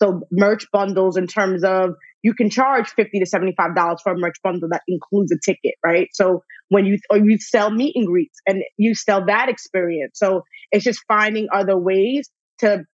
So 0.01 0.21
merch 0.31 0.65
bundles 0.71 1.17
in 1.17 1.27
terms 1.27 1.63
of 1.63 1.95
you 2.23 2.33
can 2.33 2.49
charge 2.49 2.89
50 2.89 3.19
to 3.19 3.25
$75 3.25 3.97
for 4.01 4.13
a 4.13 4.17
merch 4.17 4.37
bundle 4.43 4.69
that 4.71 4.81
includes 4.87 5.31
a 5.31 5.37
ticket, 5.43 5.75
right? 5.85 6.07
So 6.13 6.43
when 6.69 6.85
you, 6.85 6.97
or 7.09 7.17
you 7.17 7.37
sell 7.37 7.69
meet 7.69 7.95
and 7.95 8.07
greets 8.07 8.39
and 8.47 8.63
you 8.77 8.95
sell 8.95 9.25
that 9.25 9.49
experience. 9.49 10.17
So 10.17 10.43
it's 10.71 10.83
just 10.83 11.01
finding 11.07 11.47
other 11.53 11.77
ways 11.77 12.29
to 12.59 12.85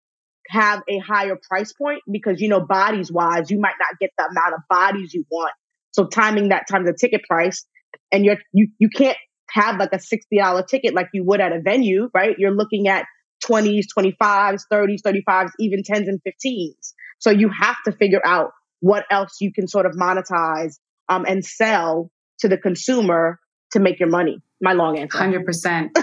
have 0.49 0.81
a 0.89 0.97
higher 0.97 1.37
price 1.49 1.71
point 1.73 2.01
because, 2.11 2.41
you 2.41 2.49
know, 2.49 2.59
bodies 2.59 3.11
wise, 3.11 3.49
you 3.49 3.59
might 3.59 3.75
not 3.79 3.99
get 3.99 4.11
the 4.17 4.25
amount 4.25 4.55
of 4.55 4.61
bodies 4.69 5.13
you 5.13 5.25
want. 5.29 5.53
So 5.91 6.07
timing 6.07 6.49
that 6.49 6.67
times 6.69 6.87
the 6.87 6.93
ticket 6.93 7.21
price 7.27 7.65
and 8.11 8.25
you're, 8.25 8.37
you, 8.51 8.69
you 8.79 8.89
can't 8.89 9.17
have 9.51 9.77
like 9.77 9.93
a 9.93 9.97
$60 9.97 10.67
ticket 10.67 10.93
like 10.93 11.09
you 11.13 11.23
would 11.23 11.39
at 11.39 11.51
a 11.51 11.61
venue, 11.61 12.09
right? 12.13 12.35
You're 12.37 12.55
looking 12.55 12.87
at 12.87 13.05
20s, 13.45 13.85
25s, 13.97 14.63
30s, 14.71 15.01
35s, 15.05 15.51
even 15.59 15.81
10s 15.83 16.07
and 16.07 16.19
15s. 16.27 16.93
So 17.19 17.29
you 17.29 17.49
have 17.49 17.77
to 17.85 17.91
figure 17.91 18.21
out 18.25 18.51
what 18.79 19.05
else 19.11 19.37
you 19.41 19.51
can 19.53 19.67
sort 19.67 19.85
of 19.85 19.93
monetize 19.93 20.75
um, 21.09 21.25
and 21.27 21.43
sell 21.43 22.11
to 22.39 22.47
the 22.47 22.57
consumer 22.57 23.39
to 23.71 23.79
make 23.79 23.99
your 23.99 24.09
money. 24.09 24.41
My 24.61 24.73
long 24.73 24.97
answer. 24.97 25.17
Hundred 25.17 25.45
percent. 25.45 25.97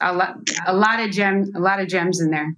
A 0.00 0.12
lot, 0.12 0.36
a 0.66 0.74
lot 0.74 1.00
of 1.00 1.12
gems, 1.12 1.50
a 1.54 1.60
lot 1.60 1.80
of 1.80 1.88
gems 1.88 2.20
in 2.20 2.30
there. 2.30 2.56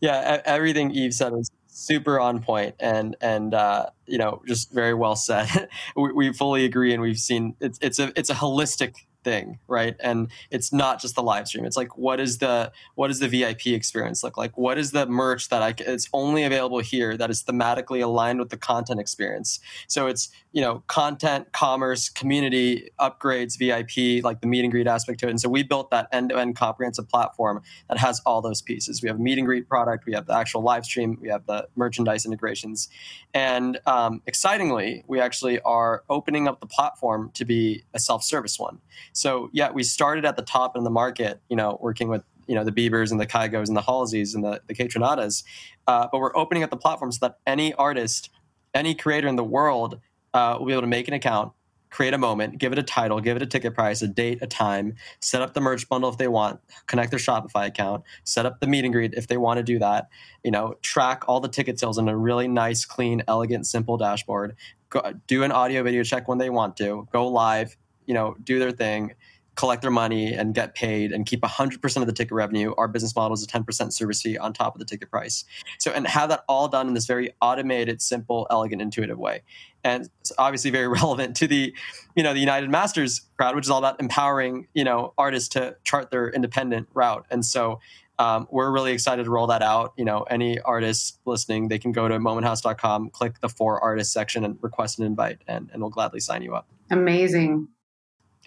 Yeah, 0.00 0.40
everything 0.44 0.90
Eve 0.92 1.12
said 1.12 1.32
was 1.32 1.50
super 1.66 2.18
on 2.18 2.42
point 2.42 2.74
and 2.80 3.16
and 3.20 3.54
uh, 3.54 3.86
you 4.06 4.18
know 4.18 4.42
just 4.46 4.72
very 4.72 4.94
well 4.94 5.16
said. 5.16 5.68
we, 5.96 6.12
we, 6.12 6.32
fully 6.32 6.64
agree, 6.64 6.92
and 6.92 7.02
we've 7.02 7.18
seen 7.18 7.54
it's 7.60 7.78
it's 7.80 7.98
a 7.98 8.12
it's 8.16 8.30
a 8.30 8.34
holistic 8.34 8.94
thing 9.24 9.58
right? 9.68 9.96
And 10.00 10.28
it's 10.50 10.72
not 10.72 11.00
just 11.00 11.14
the 11.14 11.22
live 11.22 11.48
stream. 11.48 11.64
It's 11.64 11.76
like 11.76 11.96
what 11.96 12.20
is 12.20 12.38
the 12.38 12.72
what 12.94 13.08
does 13.08 13.18
the 13.18 13.28
vip 13.28 13.66
experience 13.66 14.22
look 14.22 14.36
like? 14.36 14.56
What 14.56 14.78
is 14.78 14.92
the 14.92 15.06
merch 15.06 15.48
that 15.48 15.62
i 15.62 15.74
it's 15.78 16.08
only 16.12 16.44
available 16.44 16.80
here 16.80 17.16
that 17.16 17.30
is 17.30 17.42
thematically 17.42 18.02
aligned 18.02 18.38
with 18.38 18.50
the 18.50 18.56
content 18.56 19.00
experience. 19.00 19.60
So 19.86 20.06
it's 20.06 20.30
you 20.52 20.62
know 20.62 20.82
content 20.86 21.52
commerce 21.52 22.08
community 22.08 22.90
upgrades 22.98 23.58
vip 23.58 24.24
like 24.24 24.40
the 24.40 24.46
meet 24.46 24.64
and 24.64 24.72
greet 24.72 24.86
aspect 24.86 25.20
to 25.20 25.26
it. 25.26 25.30
And 25.30 25.40
so 25.40 25.48
we 25.48 25.62
built 25.62 25.90
that 25.90 26.08
end-to-end 26.12 26.56
comprehensive 26.56 27.08
platform 27.08 27.62
that 27.88 27.98
has 27.98 28.20
all 28.24 28.40
those 28.40 28.62
pieces. 28.62 29.02
We 29.02 29.08
have 29.08 29.18
a 29.18 29.22
meet 29.22 29.38
and 29.38 29.46
greet 29.46 29.68
product 29.68 30.06
we 30.06 30.14
have 30.14 30.26
the 30.26 30.34
actual 30.34 30.62
live 30.62 30.84
stream 30.84 31.18
we 31.20 31.28
have 31.28 31.46
the 31.46 31.68
merchandise 31.76 32.24
integrations. 32.24 32.88
And 33.34 33.78
um, 33.86 34.22
excitingly 34.26 35.04
we 35.06 35.20
actually 35.20 35.60
are 35.60 36.04
opening 36.08 36.48
up 36.48 36.60
the 36.60 36.66
platform 36.66 37.30
to 37.34 37.44
be 37.44 37.84
a 37.92 37.98
self-service 37.98 38.58
one 38.58 38.78
so 39.18 39.50
yeah, 39.52 39.70
we 39.70 39.82
started 39.82 40.24
at 40.24 40.36
the 40.36 40.42
top 40.42 40.76
in 40.76 40.84
the 40.84 40.90
market, 40.90 41.40
you 41.48 41.56
know, 41.56 41.78
working 41.80 42.08
with 42.08 42.22
you 42.46 42.54
know 42.54 42.64
the 42.64 42.72
Biebers 42.72 43.10
and 43.10 43.20
the 43.20 43.26
Kygos 43.26 43.68
and 43.68 43.76
the 43.76 43.82
Halseys 43.82 44.34
and 44.34 44.44
the 44.44 44.60
the 44.68 44.74
Kaytranadas, 44.74 45.42
uh, 45.86 46.06
but 46.10 46.20
we're 46.20 46.36
opening 46.36 46.62
up 46.62 46.70
the 46.70 46.76
platform 46.76 47.12
so 47.12 47.18
that 47.26 47.38
any 47.46 47.74
artist, 47.74 48.30
any 48.74 48.94
creator 48.94 49.28
in 49.28 49.36
the 49.36 49.44
world 49.44 50.00
uh, 50.34 50.56
will 50.58 50.66
be 50.66 50.72
able 50.72 50.82
to 50.82 50.88
make 50.88 51.08
an 51.08 51.14
account, 51.14 51.52
create 51.90 52.14
a 52.14 52.18
moment, 52.18 52.58
give 52.58 52.72
it 52.72 52.78
a 52.78 52.82
title, 52.82 53.20
give 53.20 53.36
it 53.36 53.42
a 53.42 53.46
ticket 53.46 53.74
price, 53.74 54.02
a 54.02 54.08
date, 54.08 54.38
a 54.40 54.46
time, 54.46 54.94
set 55.20 55.42
up 55.42 55.54
the 55.54 55.60
merch 55.60 55.88
bundle 55.88 56.10
if 56.10 56.16
they 56.16 56.28
want, 56.28 56.60
connect 56.86 57.10
their 57.10 57.18
Shopify 57.18 57.66
account, 57.66 58.04
set 58.24 58.46
up 58.46 58.60
the 58.60 58.66
meet 58.66 58.84
and 58.84 58.94
greet 58.94 59.14
if 59.14 59.26
they 59.26 59.36
want 59.36 59.58
to 59.58 59.64
do 59.64 59.78
that, 59.80 60.08
you 60.44 60.50
know, 60.50 60.74
track 60.82 61.24
all 61.26 61.40
the 61.40 61.48
ticket 61.48 61.80
sales 61.80 61.98
in 61.98 62.08
a 62.08 62.16
really 62.16 62.46
nice, 62.46 62.84
clean, 62.84 63.22
elegant, 63.26 63.66
simple 63.66 63.96
dashboard, 63.96 64.54
go, 64.90 65.12
do 65.26 65.42
an 65.42 65.50
audio 65.50 65.82
video 65.82 66.02
check 66.04 66.28
when 66.28 66.38
they 66.38 66.50
want 66.50 66.76
to, 66.76 67.08
go 67.12 67.26
live, 67.26 67.76
you 68.08 68.14
know, 68.14 68.34
do 68.42 68.58
their 68.58 68.72
thing, 68.72 69.12
collect 69.58 69.82
their 69.82 69.90
money 69.90 70.32
and 70.32 70.54
get 70.54 70.76
paid 70.76 71.10
and 71.10 71.26
keep 71.26 71.40
100% 71.40 71.96
of 71.96 72.06
the 72.06 72.12
ticket 72.12 72.32
revenue. 72.32 72.72
Our 72.78 72.86
business 72.86 73.16
model 73.16 73.34
is 73.34 73.42
a 73.42 73.46
10% 73.48 73.92
service 73.92 74.22
fee 74.22 74.38
on 74.38 74.52
top 74.52 74.76
of 74.76 74.78
the 74.78 74.84
ticket 74.84 75.10
price. 75.10 75.44
So, 75.80 75.90
and 75.90 76.06
have 76.06 76.28
that 76.28 76.44
all 76.48 76.68
done 76.68 76.86
in 76.86 76.94
this 76.94 77.06
very 77.06 77.34
automated, 77.42 78.00
simple, 78.00 78.46
elegant, 78.50 78.80
intuitive 78.80 79.18
way. 79.18 79.42
And 79.82 80.08
it's 80.20 80.30
obviously 80.38 80.70
very 80.70 80.86
relevant 81.00 81.34
to 81.38 81.48
the, 81.48 81.74
you 82.14 82.22
know, 82.22 82.32
the 82.32 82.38
United 82.38 82.70
Masters 82.70 83.22
crowd, 83.36 83.56
which 83.56 83.66
is 83.66 83.70
all 83.70 83.78
about 83.78 84.00
empowering, 84.00 84.68
you 84.74 84.84
know, 84.84 85.12
artists 85.18 85.48
to 85.50 85.76
chart 85.82 86.12
their 86.12 86.30
independent 86.30 86.88
route. 86.94 87.26
And 87.28 87.44
so, 87.44 87.80
um, 88.20 88.48
we're 88.50 88.70
really 88.70 88.92
excited 88.92 89.24
to 89.24 89.30
roll 89.30 89.48
that 89.48 89.62
out. 89.62 89.92
You 89.96 90.04
know, 90.04 90.22
any 90.22 90.60
artists 90.60 91.18
listening, 91.24 91.66
they 91.66 91.78
can 91.78 91.90
go 91.90 92.06
to 92.08 92.18
momenthouse.com, 92.18 93.10
click 93.10 93.40
the 93.40 93.48
for 93.48 93.80
artists 93.80 94.12
section 94.12 94.44
and 94.44 94.56
request 94.60 94.98
an 95.00 95.06
invite, 95.06 95.42
and, 95.46 95.70
and 95.72 95.82
we'll 95.82 95.90
gladly 95.90 96.18
sign 96.20 96.42
you 96.42 96.54
up. 96.54 96.68
Amazing 96.90 97.68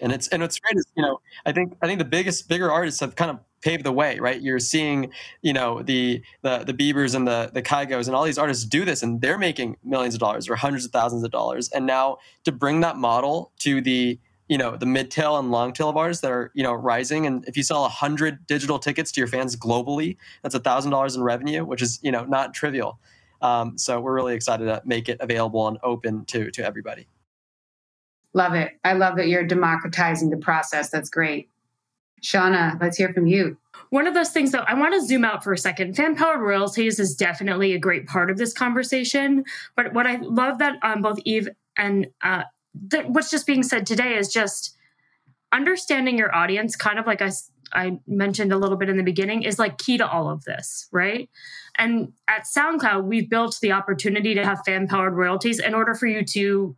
and 0.02 0.12
it's 0.12 0.28
and 0.28 0.42
what's 0.42 0.58
great 0.58 0.76
is 0.76 0.84
you 0.96 1.02
know 1.02 1.20
I 1.46 1.52
think 1.52 1.76
I 1.80 1.86
think 1.86 1.98
the 1.98 2.04
biggest 2.04 2.48
bigger 2.48 2.70
artists 2.70 3.00
have 3.00 3.16
kind 3.16 3.30
of 3.30 3.38
paved 3.62 3.84
the 3.84 3.92
way, 3.92 4.18
right? 4.18 4.42
You're 4.42 4.58
seeing 4.58 5.12
you 5.40 5.52
know 5.52 5.82
the 5.82 6.22
the 6.42 6.58
the 6.58 6.74
Biebers 6.74 7.14
and 7.14 7.26
the 7.26 7.50
the 7.54 7.62
Kygos 7.62 8.06
and 8.06 8.14
all 8.14 8.24
these 8.24 8.38
artists 8.38 8.64
do 8.64 8.84
this, 8.84 9.02
and 9.02 9.20
they're 9.20 9.38
making 9.38 9.76
millions 9.82 10.14
of 10.14 10.20
dollars 10.20 10.48
or 10.48 10.56
hundreds 10.56 10.84
of 10.84 10.90
thousands 10.90 11.24
of 11.24 11.30
dollars. 11.30 11.70
And 11.70 11.86
now 11.86 12.18
to 12.44 12.52
bring 12.52 12.80
that 12.80 12.96
model 12.96 13.52
to 13.60 13.80
the 13.80 14.18
you 14.48 14.58
know 14.58 14.76
the 14.76 14.86
mid 14.86 15.10
tail 15.10 15.38
and 15.38 15.50
long 15.50 15.72
tail 15.72 15.88
of 15.88 15.96
artists 15.96 16.20
that 16.20 16.30
are 16.30 16.50
you 16.54 16.62
know 16.62 16.74
rising 16.74 17.26
and 17.26 17.44
if 17.48 17.56
you 17.56 17.62
sell 17.62 17.82
100 17.82 18.46
digital 18.46 18.78
tickets 18.78 19.10
to 19.12 19.20
your 19.20 19.28
fans 19.28 19.56
globally 19.56 20.16
that's 20.42 20.54
$1000 20.54 21.16
in 21.16 21.22
revenue 21.22 21.64
which 21.64 21.80
is 21.80 21.98
you 22.02 22.10
know 22.10 22.24
not 22.24 22.52
trivial 22.52 22.98
um, 23.40 23.78
so 23.78 24.00
we're 24.00 24.14
really 24.14 24.34
excited 24.34 24.66
to 24.66 24.82
make 24.84 25.08
it 25.08 25.16
available 25.20 25.66
and 25.68 25.78
open 25.82 26.24
to 26.26 26.50
to 26.50 26.64
everybody 26.64 27.06
Love 28.34 28.54
it. 28.54 28.78
I 28.84 28.94
love 28.94 29.16
that 29.16 29.28
you're 29.28 29.44
democratizing 29.44 30.30
the 30.30 30.36
process. 30.36 30.90
That's 30.90 31.10
great. 31.10 31.50
Shauna, 32.22 32.80
let's 32.80 32.96
hear 32.96 33.12
from 33.12 33.26
you. 33.26 33.56
One 33.90 34.06
of 34.06 34.14
those 34.14 34.30
things, 34.30 34.52
though, 34.52 34.64
I 34.66 34.74
want 34.74 34.94
to 34.94 35.04
zoom 35.06 35.24
out 35.24 35.44
for 35.44 35.52
a 35.52 35.58
second. 35.58 35.96
Fan 35.96 36.16
powered 36.16 36.40
royalties 36.40 36.98
is 36.98 37.14
definitely 37.14 37.74
a 37.74 37.78
great 37.78 38.06
part 38.06 38.30
of 38.30 38.38
this 38.38 38.52
conversation. 38.52 39.44
But 39.76 39.92
what 39.92 40.06
I 40.06 40.16
love 40.16 40.58
that 40.58 40.78
um, 40.82 41.02
both 41.02 41.18
Eve 41.24 41.48
and 41.76 42.06
uh, 42.22 42.44
th- 42.90 43.06
what's 43.06 43.30
just 43.30 43.46
being 43.46 43.62
said 43.62 43.86
today 43.86 44.14
is 44.14 44.32
just 44.32 44.76
understanding 45.52 46.16
your 46.16 46.34
audience, 46.34 46.76
kind 46.76 46.98
of 46.98 47.06
like 47.06 47.20
I, 47.20 47.32
I 47.72 47.98
mentioned 48.06 48.52
a 48.52 48.56
little 48.56 48.76
bit 48.76 48.88
in 48.88 48.96
the 48.96 49.02
beginning, 49.02 49.42
is 49.42 49.58
like 49.58 49.76
key 49.76 49.98
to 49.98 50.08
all 50.08 50.30
of 50.30 50.44
this, 50.44 50.88
right? 50.92 51.28
And 51.76 52.12
at 52.28 52.44
SoundCloud, 52.44 53.04
we've 53.04 53.28
built 53.28 53.58
the 53.60 53.72
opportunity 53.72 54.34
to 54.34 54.44
have 54.44 54.62
fan 54.64 54.86
powered 54.88 55.14
royalties 55.14 55.58
in 55.58 55.74
order 55.74 55.94
for 55.94 56.06
you 56.06 56.24
to 56.24 56.76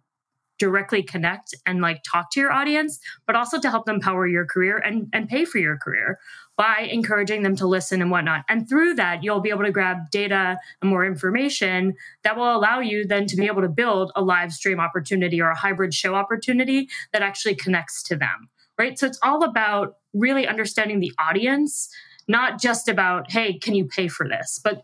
directly 0.58 1.02
connect 1.02 1.54
and 1.66 1.80
like 1.80 2.02
talk 2.10 2.30
to 2.32 2.40
your 2.40 2.52
audience, 2.52 2.98
but 3.26 3.36
also 3.36 3.60
to 3.60 3.70
help 3.70 3.86
them 3.86 4.00
power 4.00 4.26
your 4.26 4.46
career 4.46 4.78
and, 4.78 5.08
and 5.12 5.28
pay 5.28 5.44
for 5.44 5.58
your 5.58 5.76
career 5.76 6.18
by 6.56 6.88
encouraging 6.90 7.42
them 7.42 7.56
to 7.56 7.66
listen 7.66 8.00
and 8.00 8.10
whatnot. 8.10 8.44
And 8.48 8.68
through 8.68 8.94
that, 8.94 9.24
you'll 9.24 9.40
be 9.40 9.50
able 9.50 9.64
to 9.64 9.72
grab 9.72 10.10
data 10.10 10.56
and 10.80 10.90
more 10.90 11.04
information 11.04 11.94
that 12.22 12.36
will 12.36 12.54
allow 12.54 12.78
you 12.78 13.04
then 13.04 13.26
to 13.26 13.36
be 13.36 13.46
able 13.46 13.62
to 13.62 13.68
build 13.68 14.12
a 14.14 14.22
live 14.22 14.52
stream 14.52 14.78
opportunity 14.78 15.40
or 15.40 15.50
a 15.50 15.56
hybrid 15.56 15.92
show 15.92 16.14
opportunity 16.14 16.88
that 17.12 17.22
actually 17.22 17.56
connects 17.56 18.02
to 18.04 18.16
them. 18.16 18.48
Right. 18.78 18.98
So 18.98 19.06
it's 19.06 19.18
all 19.22 19.44
about 19.44 19.96
really 20.12 20.46
understanding 20.46 21.00
the 21.00 21.12
audience, 21.18 21.88
not 22.26 22.60
just 22.60 22.88
about, 22.88 23.30
hey, 23.30 23.58
can 23.58 23.74
you 23.74 23.86
pay 23.86 24.08
for 24.08 24.28
this? 24.28 24.60
But 24.62 24.82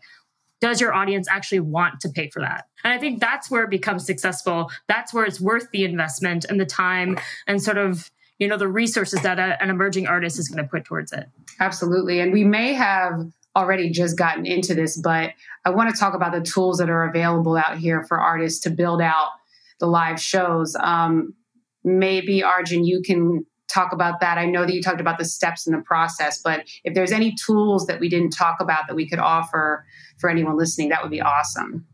does 0.61 0.79
your 0.79 0.93
audience 0.93 1.27
actually 1.27 1.59
want 1.59 1.99
to 2.01 2.09
pay 2.09 2.29
for 2.29 2.39
that? 2.39 2.67
And 2.83 2.93
I 2.93 2.97
think 2.97 3.19
that's 3.19 3.51
where 3.51 3.63
it 3.63 3.69
becomes 3.69 4.05
successful. 4.05 4.71
That's 4.87 5.13
where 5.13 5.25
it's 5.25 5.41
worth 5.41 5.69
the 5.71 5.83
investment 5.83 6.45
and 6.45 6.59
the 6.59 6.65
time 6.65 7.19
and 7.47 7.61
sort 7.61 7.77
of 7.77 8.09
you 8.37 8.47
know 8.47 8.57
the 8.57 8.67
resources 8.67 9.21
that 9.21 9.37
a, 9.37 9.61
an 9.61 9.69
emerging 9.69 10.07
artist 10.07 10.39
is 10.39 10.47
going 10.47 10.63
to 10.63 10.69
put 10.69 10.85
towards 10.85 11.11
it. 11.11 11.25
Absolutely, 11.59 12.19
and 12.21 12.31
we 12.31 12.43
may 12.43 12.73
have 12.73 13.13
already 13.55 13.89
just 13.89 14.17
gotten 14.17 14.45
into 14.45 14.73
this, 14.73 14.99
but 14.99 15.31
I 15.65 15.71
want 15.71 15.93
to 15.93 15.99
talk 15.99 16.13
about 16.13 16.31
the 16.31 16.41
tools 16.41 16.77
that 16.77 16.89
are 16.89 17.07
available 17.07 17.57
out 17.57 17.77
here 17.77 18.03
for 18.03 18.19
artists 18.19 18.61
to 18.61 18.69
build 18.69 19.01
out 19.01 19.29
the 19.79 19.87
live 19.87 20.19
shows. 20.19 20.75
Um, 20.79 21.35
maybe 21.83 22.43
Arjun, 22.43 22.85
you 22.85 23.01
can 23.05 23.45
talk 23.71 23.93
about 23.93 24.19
that. 24.19 24.37
I 24.37 24.45
know 24.45 24.65
that 24.65 24.73
you 24.73 24.81
talked 24.81 25.01
about 25.01 25.17
the 25.17 25.25
steps 25.25 25.65
in 25.65 25.73
the 25.73 25.81
process, 25.81 26.41
but 26.41 26.65
if 26.83 26.93
there's 26.93 27.11
any 27.11 27.33
tools 27.45 27.87
that 27.87 27.99
we 27.99 28.09
didn't 28.09 28.31
talk 28.31 28.57
about 28.59 28.87
that 28.87 28.95
we 28.95 29.07
could 29.07 29.19
offer 29.19 29.85
for 30.19 30.29
anyone 30.29 30.57
listening, 30.57 30.89
that 30.89 31.01
would 31.01 31.11
be 31.11 31.21
awesome. 31.21 31.85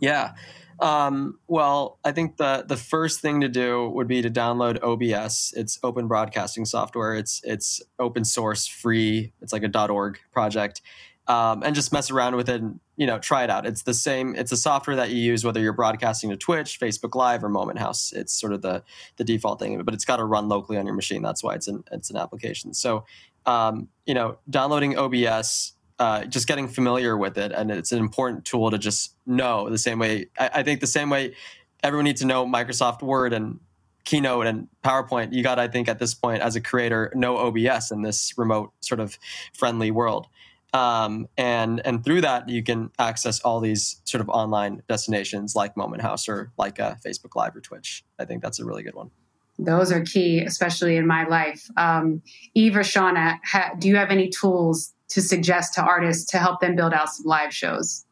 Yeah. 0.00 0.32
Um, 0.80 1.38
well, 1.46 2.00
I 2.04 2.10
think 2.10 2.38
the 2.38 2.64
the 2.66 2.76
first 2.76 3.20
thing 3.20 3.40
to 3.42 3.48
do 3.48 3.88
would 3.90 4.08
be 4.08 4.20
to 4.20 4.30
download 4.30 4.82
OBS. 4.82 5.54
It's 5.56 5.78
open 5.84 6.08
broadcasting 6.08 6.64
software. 6.64 7.14
It's 7.14 7.40
it's 7.44 7.80
open 8.00 8.24
source, 8.24 8.66
free. 8.66 9.32
It's 9.40 9.52
like 9.52 9.62
a 9.62 9.88
.org 9.88 10.18
project, 10.32 10.82
um, 11.28 11.62
and 11.62 11.74
just 11.76 11.92
mess 11.92 12.10
around 12.10 12.34
with 12.34 12.48
it. 12.48 12.60
and 12.60 12.80
You 13.02 13.06
know, 13.08 13.18
try 13.18 13.42
it 13.42 13.50
out. 13.50 13.66
It's 13.66 13.82
the 13.82 13.94
same. 13.94 14.36
It's 14.36 14.52
a 14.52 14.56
software 14.56 14.94
that 14.94 15.10
you 15.10 15.16
use 15.16 15.44
whether 15.44 15.58
you're 15.58 15.72
broadcasting 15.72 16.30
to 16.30 16.36
Twitch, 16.36 16.78
Facebook 16.78 17.16
Live, 17.16 17.42
or 17.42 17.48
Moment 17.48 17.80
House. 17.80 18.12
It's 18.12 18.32
sort 18.32 18.52
of 18.52 18.62
the 18.62 18.84
the 19.16 19.24
default 19.24 19.58
thing, 19.58 19.82
but 19.82 19.92
it's 19.92 20.04
got 20.04 20.18
to 20.18 20.24
run 20.24 20.48
locally 20.48 20.78
on 20.78 20.86
your 20.86 20.94
machine. 20.94 21.20
That's 21.20 21.42
why 21.42 21.56
it's 21.56 21.66
an 21.66 21.82
it's 21.90 22.10
an 22.10 22.16
application. 22.16 22.74
So, 22.74 23.04
um, 23.44 23.88
you 24.06 24.14
know, 24.14 24.38
downloading 24.48 24.96
OBS 24.96 25.72
uh, 25.98 26.24
just 26.26 26.46
getting 26.46 26.68
familiar 26.68 27.16
with 27.16 27.36
it, 27.38 27.50
and 27.50 27.72
it's 27.72 27.90
an 27.90 27.98
important 27.98 28.44
tool 28.44 28.70
to 28.70 28.78
just 28.78 29.16
know. 29.26 29.68
The 29.68 29.78
same 29.78 29.98
way 29.98 30.26
I, 30.38 30.50
I 30.54 30.62
think 30.62 30.78
the 30.78 30.86
same 30.86 31.10
way 31.10 31.34
everyone 31.82 32.04
needs 32.04 32.20
to 32.20 32.26
know 32.28 32.46
Microsoft 32.46 33.02
Word 33.02 33.32
and 33.32 33.58
Keynote 34.04 34.46
and 34.46 34.68
PowerPoint. 34.84 35.32
You 35.32 35.42
got, 35.42 35.58
I 35.58 35.68
think, 35.68 35.88
at 35.88 35.98
this 35.98 36.14
point 36.14 36.42
as 36.42 36.56
a 36.56 36.60
creator, 36.60 37.12
know 37.14 37.36
OBS 37.36 37.90
in 37.90 38.02
this 38.02 38.32
remote 38.36 38.72
sort 38.80 39.00
of 39.00 39.18
friendly 39.52 39.90
world. 39.90 40.28
Um, 40.72 41.28
and 41.36 41.82
and 41.84 42.02
through 42.02 42.22
that 42.22 42.48
you 42.48 42.62
can 42.62 42.90
access 42.98 43.40
all 43.40 43.60
these 43.60 44.00
sort 44.04 44.22
of 44.22 44.30
online 44.30 44.82
destinations 44.88 45.54
like 45.54 45.76
Moment 45.76 46.02
House 46.02 46.28
or 46.28 46.50
like 46.56 46.80
uh, 46.80 46.94
Facebook 47.04 47.36
Live 47.36 47.54
or 47.54 47.60
Twitch. 47.60 48.04
I 48.18 48.24
think 48.24 48.42
that's 48.42 48.58
a 48.58 48.64
really 48.64 48.82
good 48.82 48.94
one. 48.94 49.10
Those 49.58 49.92
are 49.92 50.02
key, 50.02 50.40
especially 50.40 50.96
in 50.96 51.06
my 51.06 51.24
life. 51.24 51.68
Um, 51.76 52.22
Eve 52.54 52.76
or 52.76 52.80
Shauna, 52.80 53.38
ha- 53.44 53.72
do 53.78 53.88
you 53.88 53.96
have 53.96 54.10
any 54.10 54.28
tools 54.30 54.94
to 55.10 55.20
suggest 55.20 55.74
to 55.74 55.82
artists 55.82 56.24
to 56.30 56.38
help 56.38 56.60
them 56.60 56.74
build 56.74 56.94
out 56.94 57.10
some 57.10 57.26
live 57.26 57.52
shows? 57.52 58.04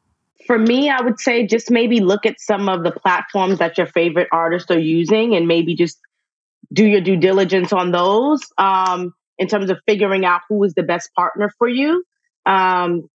For 0.47 0.59
me, 0.59 0.91
I 0.91 1.01
would 1.01 1.19
say 1.19 1.47
just 1.47 1.71
maybe 1.71 2.01
look 2.01 2.27
at 2.27 2.41
some 2.41 2.69
of 2.69 2.85
the 2.85 2.91
platforms 2.91 3.59
that 3.59 3.79
your 3.79 3.87
favorite 3.87 4.29
artists 4.33 4.71
are 4.71 4.79
using 4.79 5.35
and 5.35 5.49
maybe 5.49 5.75
just 5.75 5.99
do 6.73 6.85
your 6.85 7.01
due 7.01 7.17
diligence 7.17 7.73
on 7.73 7.91
those 7.91 8.41
um, 8.59 9.15
in 9.39 9.49
terms 9.49 9.71
of 9.71 9.79
figuring 9.87 10.25
out 10.25 10.43
who 10.49 10.63
is 10.65 10.75
the 10.75 10.83
best 10.83 11.13
partner 11.15 11.51
for 11.59 11.69
you. 11.69 12.05
Um, 12.51 13.09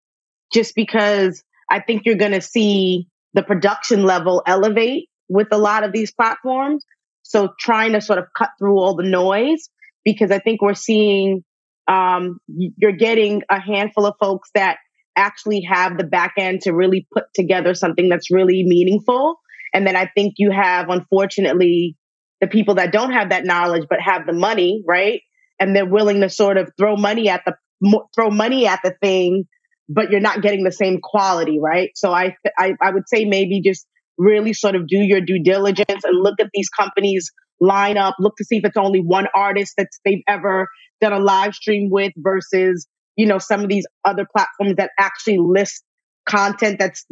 just 0.53 0.75
because 0.75 1.43
I 1.69 1.79
think 1.79 2.03
you're 2.05 2.15
going 2.15 2.33
to 2.33 2.41
see 2.41 3.07
the 3.33 3.43
production 3.43 4.03
level 4.03 4.43
elevate 4.45 5.09
with 5.27 5.47
a 5.51 5.57
lot 5.57 5.83
of 5.83 5.91
these 5.91 6.13
platforms. 6.13 6.85
So 7.23 7.49
trying 7.59 7.93
to 7.93 8.01
sort 8.01 8.19
of 8.19 8.25
cut 8.37 8.49
through 8.59 8.77
all 8.77 8.95
the 8.95 9.09
noise 9.09 9.69
because 10.05 10.29
I 10.29 10.39
think 10.39 10.61
we're 10.61 10.75
seeing 10.75 11.43
um, 11.87 12.37
you're 12.47 12.91
getting 12.91 13.41
a 13.49 13.59
handful 13.59 14.05
of 14.05 14.15
folks 14.21 14.49
that 14.53 14.77
actually 15.15 15.61
have 15.69 15.97
the 15.97 16.03
back 16.03 16.33
end 16.37 16.61
to 16.61 16.71
really 16.73 17.07
put 17.11 17.25
together 17.33 17.73
something 17.73 18.09
that's 18.09 18.31
really 18.31 18.63
meaningful. 18.65 19.39
And 19.73 19.87
then 19.87 19.95
I 19.95 20.09
think 20.13 20.35
you 20.37 20.51
have, 20.51 20.89
unfortunately, 20.89 21.97
the 22.41 22.47
people 22.47 22.75
that 22.75 22.91
don't 22.91 23.11
have 23.11 23.29
that 23.29 23.45
knowledge 23.45 23.87
but 23.89 23.99
have 23.99 24.25
the 24.27 24.33
money, 24.33 24.83
right? 24.87 25.21
And 25.59 25.75
they're 25.75 25.89
willing 25.89 26.21
to 26.21 26.29
sort 26.29 26.57
of 26.57 26.71
throw 26.77 26.95
money 26.95 27.29
at 27.29 27.41
the 27.45 27.55
throw 28.15 28.29
money 28.29 28.67
at 28.67 28.79
the 28.83 28.95
thing, 29.01 29.45
but 29.89 30.11
you're 30.11 30.19
not 30.19 30.41
getting 30.41 30.63
the 30.63 30.71
same 30.71 30.99
quality, 31.01 31.59
right? 31.59 31.91
So 31.95 32.11
I 32.11 32.35
I, 32.57 32.73
I 32.81 32.91
would 32.91 33.07
say 33.07 33.25
maybe 33.25 33.61
just 33.61 33.85
really 34.17 34.53
sort 34.53 34.75
of 34.75 34.87
do 34.87 34.97
your 34.97 35.21
due 35.21 35.41
diligence 35.43 36.03
and 36.03 36.21
look 36.21 36.39
at 36.39 36.49
these 36.53 36.69
companies 36.69 37.31
line 37.59 37.97
up, 37.97 38.15
look 38.19 38.35
to 38.37 38.45
see 38.45 38.57
if 38.57 38.65
it's 38.65 38.77
only 38.77 38.99
one 38.99 39.27
artist 39.35 39.73
that 39.77 39.87
they've 40.05 40.23
ever 40.27 40.67
done 41.01 41.13
a 41.13 41.19
live 41.19 41.53
stream 41.53 41.89
with 41.89 42.11
versus, 42.17 42.87
you 43.15 43.25
know, 43.25 43.37
some 43.37 43.61
of 43.61 43.69
these 43.69 43.85
other 44.05 44.27
platforms 44.35 44.75
that 44.77 44.91
actually 44.99 45.37
list 45.39 45.83
content 46.27 46.77
that's 46.79 47.05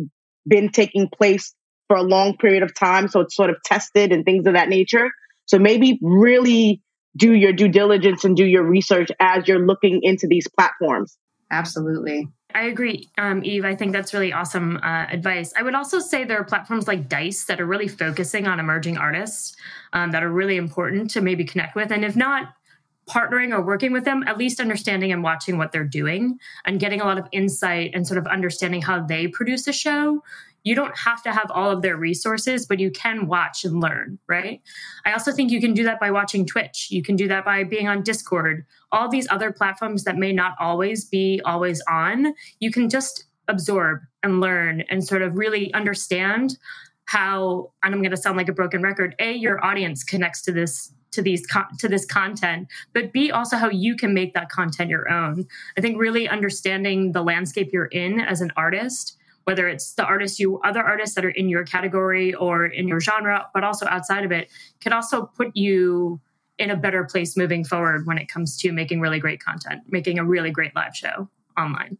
been 0.47 0.69
taking 0.69 1.09
place 1.09 1.53
for 1.87 1.97
a 1.97 2.03
long 2.03 2.37
period 2.37 2.63
of 2.63 2.73
time. 2.73 3.07
So 3.07 3.21
it's 3.21 3.35
sort 3.35 3.49
of 3.49 3.57
tested 3.63 4.11
and 4.11 4.25
things 4.25 4.45
of 4.47 4.53
that 4.53 4.69
nature. 4.69 5.09
So 5.45 5.59
maybe 5.59 5.99
really 6.01 6.81
do 7.15 7.33
your 7.33 7.53
due 7.53 7.67
diligence 7.67 8.23
and 8.23 8.35
do 8.35 8.45
your 8.45 8.63
research 8.63 9.09
as 9.19 9.47
you're 9.47 9.65
looking 9.65 10.01
into 10.03 10.27
these 10.27 10.47
platforms. 10.47 11.17
Absolutely. 11.51 12.27
I 12.53 12.63
agree, 12.63 13.09
um, 13.17 13.43
Eve. 13.43 13.65
I 13.65 13.75
think 13.75 13.93
that's 13.93 14.13
really 14.13 14.33
awesome 14.33 14.77
uh, 14.77 15.05
advice. 15.09 15.53
I 15.55 15.63
would 15.63 15.75
also 15.75 15.99
say 15.99 16.23
there 16.23 16.39
are 16.39 16.43
platforms 16.43 16.87
like 16.87 17.07
Dice 17.07 17.45
that 17.45 17.61
are 17.61 17.65
really 17.65 17.87
focusing 17.87 18.47
on 18.47 18.59
emerging 18.59 18.97
artists 18.97 19.55
um, 19.93 20.11
that 20.11 20.23
are 20.23 20.31
really 20.31 20.57
important 20.57 21.11
to 21.11 21.21
maybe 21.21 21.45
connect 21.45 21.75
with. 21.75 21.91
And 21.91 22.03
if 22.03 22.15
not, 22.15 22.53
partnering 23.09 23.51
or 23.51 23.61
working 23.61 23.91
with 23.91 24.05
them, 24.05 24.23
at 24.27 24.37
least 24.37 24.59
understanding 24.59 25.11
and 25.11 25.23
watching 25.23 25.57
what 25.57 25.71
they're 25.71 25.83
doing 25.83 26.37
and 26.65 26.79
getting 26.79 27.01
a 27.01 27.03
lot 27.03 27.17
of 27.17 27.27
insight 27.31 27.91
and 27.93 28.05
sort 28.05 28.17
of 28.17 28.27
understanding 28.27 28.81
how 28.81 29.03
they 29.05 29.27
produce 29.27 29.67
a 29.67 29.73
show. 29.73 30.23
You 30.63 30.75
don't 30.75 30.97
have 30.97 31.23
to 31.23 31.31
have 31.31 31.49
all 31.51 31.71
of 31.71 31.81
their 31.81 31.97
resources, 31.97 32.65
but 32.65 32.79
you 32.79 32.91
can 32.91 33.27
watch 33.27 33.65
and 33.65 33.81
learn, 33.81 34.19
right? 34.27 34.61
I 35.05 35.13
also 35.13 35.31
think 35.31 35.51
you 35.51 35.59
can 35.59 35.73
do 35.73 35.83
that 35.85 35.99
by 35.99 36.11
watching 36.11 36.45
Twitch. 36.45 36.87
You 36.91 37.01
can 37.01 37.15
do 37.15 37.27
that 37.27 37.45
by 37.45 37.63
being 37.63 37.87
on 37.87 38.03
Discord. 38.03 38.65
All 38.91 39.09
these 39.09 39.27
other 39.29 39.51
platforms 39.51 40.03
that 40.03 40.17
may 40.17 40.33
not 40.33 40.53
always 40.59 41.05
be 41.05 41.41
always 41.45 41.81
on, 41.89 42.33
you 42.59 42.71
can 42.71 42.89
just 42.89 43.25
absorb 43.47 44.01
and 44.23 44.39
learn 44.39 44.81
and 44.89 45.03
sort 45.03 45.21
of 45.21 45.35
really 45.35 45.73
understand 45.73 46.57
how 47.05 47.71
and 47.83 47.93
i'm 47.93 48.01
going 48.01 48.11
to 48.11 48.17
sound 48.17 48.37
like 48.37 48.47
a 48.47 48.53
broken 48.53 48.81
record 48.81 49.15
a 49.19 49.33
your 49.33 49.63
audience 49.63 50.03
connects 50.03 50.41
to 50.41 50.51
this 50.51 50.93
to 51.11 51.21
these 51.21 51.45
to 51.77 51.87
this 51.87 52.05
content 52.05 52.67
but 52.93 53.11
b 53.11 53.31
also 53.31 53.57
how 53.57 53.69
you 53.69 53.95
can 53.95 54.13
make 54.13 54.33
that 54.33 54.49
content 54.49 54.89
your 54.89 55.11
own 55.11 55.45
i 55.77 55.81
think 55.81 55.99
really 55.99 56.29
understanding 56.29 57.11
the 57.11 57.21
landscape 57.21 57.69
you're 57.73 57.85
in 57.85 58.21
as 58.21 58.39
an 58.41 58.51
artist 58.55 59.17
whether 59.45 59.67
it's 59.67 59.93
the 59.93 60.03
artists 60.03 60.39
you 60.39 60.59
other 60.61 60.81
artists 60.81 61.15
that 61.15 61.25
are 61.25 61.29
in 61.29 61.49
your 61.49 61.63
category 61.63 62.33
or 62.33 62.65
in 62.65 62.87
your 62.87 62.99
genre 62.99 63.47
but 63.53 63.63
also 63.63 63.85
outside 63.87 64.23
of 64.23 64.31
it 64.31 64.49
can 64.79 64.93
also 64.93 65.25
put 65.37 65.55
you 65.55 66.19
in 66.57 66.69
a 66.69 66.75
better 66.77 67.03
place 67.03 67.35
moving 67.35 67.63
forward 67.63 68.05
when 68.05 68.17
it 68.17 68.27
comes 68.27 68.57
to 68.57 68.71
making 68.71 69.01
really 69.01 69.19
great 69.19 69.43
content 69.43 69.81
making 69.89 70.19
a 70.19 70.25
really 70.25 70.51
great 70.51 70.75
live 70.75 70.95
show 70.95 71.29
online. 71.57 71.97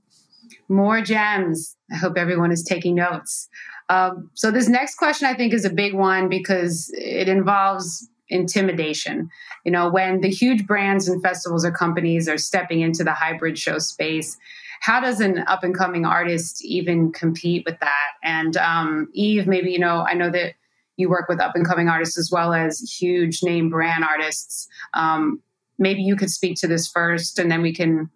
More 0.70 1.02
gems. 1.02 1.76
I 1.92 1.96
hope 1.96 2.18
everyone 2.18 2.52
is 2.52 2.64
taking 2.64 2.96
notes. 2.96 3.50
Um, 3.90 4.30
so 4.36 4.52
this 4.52 4.70
next 4.70 4.96
question 4.96 5.28
i 5.28 5.34
think 5.34 5.54
is 5.54 5.66
a 5.66 5.70
big 5.70 5.94
one 5.94 6.30
because 6.30 6.90
it 6.96 7.28
involves 7.28 8.08
intimidation. 8.32 9.30
You 9.66 9.72
know, 9.72 9.90
when 9.90 10.22
the 10.22 10.30
huge 10.30 10.66
brands 10.66 11.08
and 11.08 11.22
festivals 11.22 11.66
or 11.66 11.72
companies 11.72 12.28
are 12.28 12.38
stepping 12.38 12.82
into 12.82 13.04
the 13.04 13.14
hybrid 13.14 13.60
show 13.60 13.78
space, 13.78 14.38
how 14.82 15.00
does 15.00 15.20
an 15.20 15.44
up 15.48 15.64
and 15.64 15.78
coming 15.78 16.06
artist 16.06 16.66
even 16.66 17.12
compete 17.12 17.64
with 17.68 17.80
that? 17.80 18.12
And 18.24 18.58
um, 18.58 19.10
Eve, 19.14 19.46
maybe, 19.46 19.72
you 19.72 19.78
know, 19.80 20.04
I 20.08 20.16
know 20.16 20.32
that 20.32 20.56
you 20.98 21.08
work 21.08 21.30
with 21.30 21.40
up 21.40 21.56
and 21.56 21.66
coming 21.66 21.88
artists 21.88 22.18
as 22.18 22.32
well 22.32 22.52
as 22.52 22.80
huge 22.80 23.44
name 23.44 23.70
brand 23.70 24.04
artists. 24.04 24.68
Um, 24.96 25.42
maybe 25.78 26.02
you 26.02 26.16
could 26.16 26.32
speak 26.32 26.58
to 26.62 26.68
this 26.68 26.88
first 26.88 27.38
and 27.38 27.50
then 27.50 27.62
we 27.62 27.74
can 27.74 28.10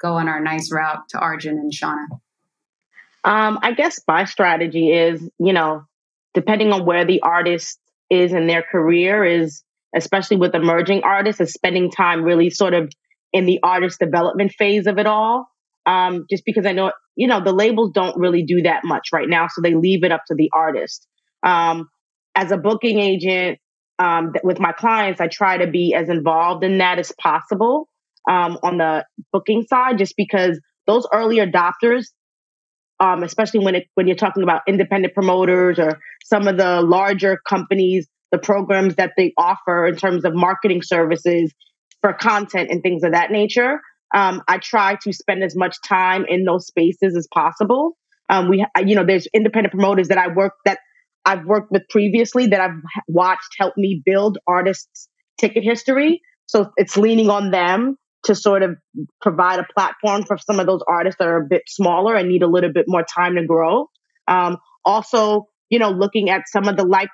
go 0.00 0.14
on 0.14 0.28
our 0.28 0.40
nice 0.40 0.70
route 0.72 1.08
to 1.10 1.18
Arjun 1.18 1.58
and 1.58 1.72
Shauna. 1.72 2.06
Um, 3.22 3.60
I 3.62 3.72
guess 3.72 4.00
my 4.06 4.24
strategy 4.24 4.90
is, 4.92 5.22
you 5.38 5.52
know, 5.52 5.84
depending 6.34 6.72
on 6.72 6.84
where 6.84 7.04
the 7.04 7.22
artist 7.22 7.78
is 8.10 8.32
in 8.32 8.48
their 8.48 8.62
career 8.62 9.24
is 9.24 9.62
especially 9.96 10.38
with 10.38 10.56
emerging 10.56 11.04
artists 11.04 11.40
is 11.40 11.52
spending 11.52 11.88
time 11.88 12.24
really 12.24 12.50
sort 12.50 12.74
of 12.74 12.92
in 13.32 13.46
the 13.46 13.60
artist 13.62 14.00
development 14.00 14.50
phase 14.50 14.88
of 14.88 14.98
it 14.98 15.06
all 15.06 15.53
um, 15.86 16.26
just 16.30 16.44
because 16.44 16.66
i 16.66 16.72
know 16.72 16.92
you 17.16 17.26
know 17.26 17.42
the 17.42 17.52
labels 17.52 17.90
don't 17.92 18.16
really 18.16 18.42
do 18.42 18.62
that 18.62 18.82
much 18.84 19.08
right 19.12 19.28
now 19.28 19.46
so 19.48 19.60
they 19.60 19.74
leave 19.74 20.04
it 20.04 20.12
up 20.12 20.22
to 20.26 20.34
the 20.34 20.50
artist 20.52 21.06
um, 21.42 21.88
as 22.34 22.50
a 22.50 22.56
booking 22.56 22.98
agent 22.98 23.58
um, 23.98 24.32
with 24.42 24.58
my 24.58 24.72
clients 24.72 25.20
i 25.20 25.28
try 25.28 25.56
to 25.56 25.66
be 25.66 25.94
as 25.94 26.08
involved 26.08 26.64
in 26.64 26.78
that 26.78 26.98
as 26.98 27.12
possible 27.20 27.88
um, 28.28 28.58
on 28.62 28.78
the 28.78 29.04
booking 29.32 29.64
side 29.68 29.98
just 29.98 30.14
because 30.16 30.60
those 30.86 31.06
early 31.12 31.36
adopters 31.36 32.06
um, 33.00 33.22
especially 33.22 33.60
when 33.60 33.74
it 33.74 33.84
when 33.94 34.06
you're 34.06 34.16
talking 34.16 34.42
about 34.42 34.62
independent 34.68 35.14
promoters 35.14 35.78
or 35.78 35.98
some 36.24 36.46
of 36.46 36.56
the 36.56 36.80
larger 36.80 37.38
companies, 37.48 38.06
the 38.30 38.38
programs 38.38 38.94
that 38.96 39.12
they 39.16 39.32
offer 39.36 39.86
in 39.86 39.96
terms 39.96 40.24
of 40.24 40.34
marketing 40.34 40.82
services 40.82 41.52
for 42.00 42.12
content 42.12 42.70
and 42.70 42.82
things 42.82 43.02
of 43.02 43.12
that 43.12 43.30
nature. 43.30 43.80
Um, 44.14 44.42
I 44.48 44.58
try 44.58 44.96
to 45.02 45.12
spend 45.12 45.42
as 45.42 45.56
much 45.56 45.76
time 45.84 46.24
in 46.28 46.44
those 46.44 46.66
spaces 46.66 47.16
as 47.16 47.26
possible. 47.34 47.96
Um, 48.30 48.48
we, 48.48 48.64
you 48.84 48.94
know, 48.94 49.04
there's 49.04 49.26
independent 49.34 49.72
promoters 49.72 50.08
that 50.08 50.18
I 50.18 50.28
work 50.28 50.54
that 50.64 50.78
I've 51.26 51.44
worked 51.44 51.72
with 51.72 51.82
previously 51.90 52.46
that 52.48 52.60
I've 52.60 52.80
watched 53.08 53.56
help 53.58 53.74
me 53.76 54.02
build 54.04 54.38
artists' 54.46 55.08
ticket 55.38 55.64
history. 55.64 56.20
So 56.46 56.70
it's 56.76 56.96
leaning 56.96 57.30
on 57.30 57.50
them 57.50 57.96
to 58.24 58.34
sort 58.34 58.62
of 58.62 58.76
provide 59.20 59.58
a 59.58 59.66
platform 59.74 60.24
for 60.24 60.38
some 60.38 60.60
of 60.60 60.66
those 60.66 60.80
artists 60.88 61.18
that 61.18 61.28
are 61.28 61.42
a 61.42 61.46
bit 61.46 61.62
smaller 61.66 62.14
and 62.14 62.28
need 62.28 62.42
a 62.42 62.46
little 62.46 62.72
bit 62.72 62.86
more 62.88 63.04
time 63.04 63.34
to 63.36 63.46
grow. 63.46 63.88
Um, 64.28 64.58
also, 64.84 65.46
you 65.70 65.78
know, 65.78 65.90
looking 65.90 66.30
at 66.30 66.42
some 66.46 66.68
of 66.68 66.76
the 66.76 66.84
like 66.84 67.10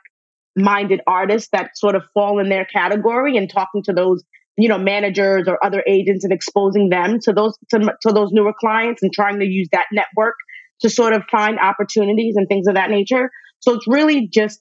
minded 0.57 1.01
artists 1.07 1.49
that 1.53 1.71
sort 1.77 1.95
of 1.95 2.03
fall 2.15 2.39
in 2.41 2.49
their 2.49 2.65
category 2.65 3.37
and 3.37 3.51
talking 3.51 3.83
to 3.85 3.93
those 3.93 4.23
you 4.57 4.69
know 4.69 4.79
managers 4.79 5.49
or 5.49 5.65
other 5.65 5.83
agents 5.87 6.25
and 6.25 6.33
exposing 6.33 6.89
them 6.89 7.19
to 7.21 7.33
those 7.33 7.57
to, 7.71 7.79
to 8.03 8.13
those 8.13 8.31
newer 8.33 8.53
clients 8.59 9.03
and 9.03 9.13
trying 9.13 9.41
to 9.41 9.47
use 9.47 9.69
that 9.73 9.87
network 9.93 10.35
to 10.81 10.91
sort 10.91 11.13
of 11.13 11.23
find 11.31 11.59
opportunities 11.59 12.37
and 12.37 12.49
things 12.49 12.67
of 12.67 12.75
that 12.75 12.91
nature 12.91 13.31
so 13.61 13.75
it's 13.75 13.87
really 13.87 14.29
just 14.29 14.61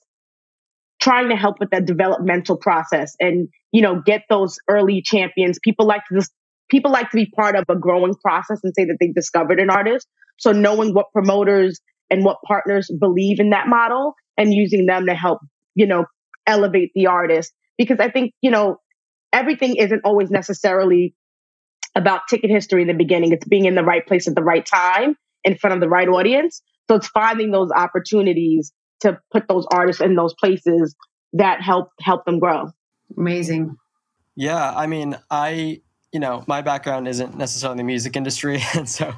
trying 1.00 1.30
to 1.30 1.36
help 1.36 1.58
with 1.58 1.70
that 1.70 1.86
developmental 1.86 2.56
process 2.56 3.14
and 3.20 3.48
you 3.72 3.82
know 3.82 4.00
get 4.04 4.22
those 4.28 4.58
early 4.68 5.02
champions 5.02 5.58
people 5.62 5.86
like 5.86 6.02
to 6.10 6.20
people 6.70 6.90
like 6.90 7.10
to 7.10 7.16
be 7.16 7.26
part 7.26 7.56
of 7.56 7.64
a 7.68 7.76
growing 7.76 8.14
process 8.14 8.60
and 8.62 8.72
say 8.74 8.84
that 8.84 8.96
they've 9.00 9.14
discovered 9.14 9.60
an 9.60 9.68
artist. 9.68 10.06
So 10.38 10.52
knowing 10.52 10.94
what 10.94 11.06
promoters 11.12 11.80
and 12.08 12.24
what 12.24 12.38
partners 12.46 12.90
believe 12.98 13.40
in 13.40 13.50
that 13.50 13.68
model 13.68 14.14
and 14.38 14.54
using 14.54 14.86
them 14.86 15.06
to 15.06 15.14
help, 15.14 15.40
you 15.74 15.86
know, 15.86 16.06
elevate 16.46 16.92
the 16.94 17.08
artist. 17.08 17.52
Because 17.76 17.98
I 18.00 18.08
think, 18.08 18.32
you 18.40 18.50
know, 18.50 18.76
everything 19.32 19.76
isn't 19.76 20.02
always 20.04 20.30
necessarily 20.30 21.14
about 21.94 22.22
ticket 22.28 22.50
history 22.50 22.82
in 22.82 22.88
the 22.88 22.94
beginning. 22.94 23.32
It's 23.32 23.46
being 23.46 23.64
in 23.64 23.74
the 23.74 23.82
right 23.82 24.06
place 24.06 24.28
at 24.28 24.34
the 24.34 24.42
right 24.42 24.64
time 24.64 25.16
in 25.44 25.56
front 25.56 25.74
of 25.74 25.80
the 25.80 25.88
right 25.88 26.08
audience. 26.08 26.62
So 26.88 26.96
it's 26.96 27.08
finding 27.08 27.50
those 27.50 27.70
opportunities 27.70 28.72
to 29.00 29.18
put 29.32 29.48
those 29.48 29.66
artists 29.70 30.02
in 30.02 30.14
those 30.14 30.34
places 30.34 30.94
that 31.32 31.62
help 31.62 31.90
help 32.00 32.24
them 32.24 32.38
grow. 32.38 32.70
Amazing. 33.16 33.76
Yeah, 34.36 34.72
I 34.74 34.86
mean, 34.86 35.16
I 35.30 35.80
you 36.12 36.18
know, 36.18 36.42
my 36.48 36.60
background 36.60 37.06
isn't 37.06 37.36
necessarily 37.36 37.78
the 37.78 37.84
music 37.84 38.16
industry, 38.16 38.60
and 38.74 38.88
so 38.88 39.14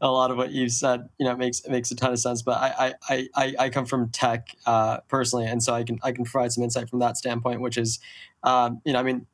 a 0.00 0.10
lot 0.10 0.30
of 0.30 0.36
what 0.36 0.50
you've 0.50 0.72
said, 0.72 1.08
you 1.18 1.26
know, 1.26 1.36
makes 1.36 1.66
makes 1.68 1.90
a 1.90 1.96
ton 1.96 2.12
of 2.12 2.18
sense. 2.18 2.42
But 2.42 2.58
I 2.58 2.94
I 3.08 3.28
I, 3.34 3.54
I 3.58 3.68
come 3.70 3.86
from 3.86 4.10
tech 4.10 4.48
uh, 4.66 4.98
personally, 5.08 5.46
and 5.46 5.62
so 5.62 5.72
I 5.74 5.84
can 5.84 5.98
I 6.02 6.12
can 6.12 6.24
provide 6.24 6.52
some 6.52 6.64
insight 6.64 6.88
from 6.88 6.98
that 6.98 7.16
standpoint, 7.16 7.60
which 7.60 7.78
is, 7.78 8.00
um, 8.42 8.80
you 8.84 8.92
know, 8.92 8.98
I 8.98 9.02
mean, 9.02 9.26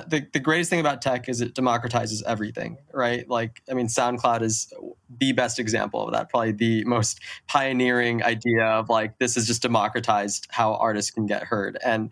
the, 0.00 0.26
the 0.32 0.40
greatest 0.40 0.70
thing 0.70 0.80
about 0.80 1.02
tech 1.02 1.28
is 1.28 1.40
it 1.40 1.54
democratizes 1.54 2.22
everything, 2.24 2.78
right? 2.92 3.28
Like, 3.28 3.62
I 3.70 3.74
mean, 3.74 3.86
SoundCloud 3.86 4.42
is 4.42 4.72
the 5.18 5.32
best 5.32 5.58
example 5.58 6.06
of 6.06 6.12
that, 6.12 6.30
probably 6.30 6.52
the 6.52 6.84
most 6.84 7.20
pioneering 7.46 8.22
idea 8.22 8.64
of 8.64 8.88
like, 8.88 9.18
this 9.18 9.36
is 9.36 9.46
just 9.46 9.62
democratized 9.62 10.48
how 10.50 10.74
artists 10.74 11.10
can 11.10 11.26
get 11.26 11.44
heard. 11.44 11.78
And, 11.84 12.10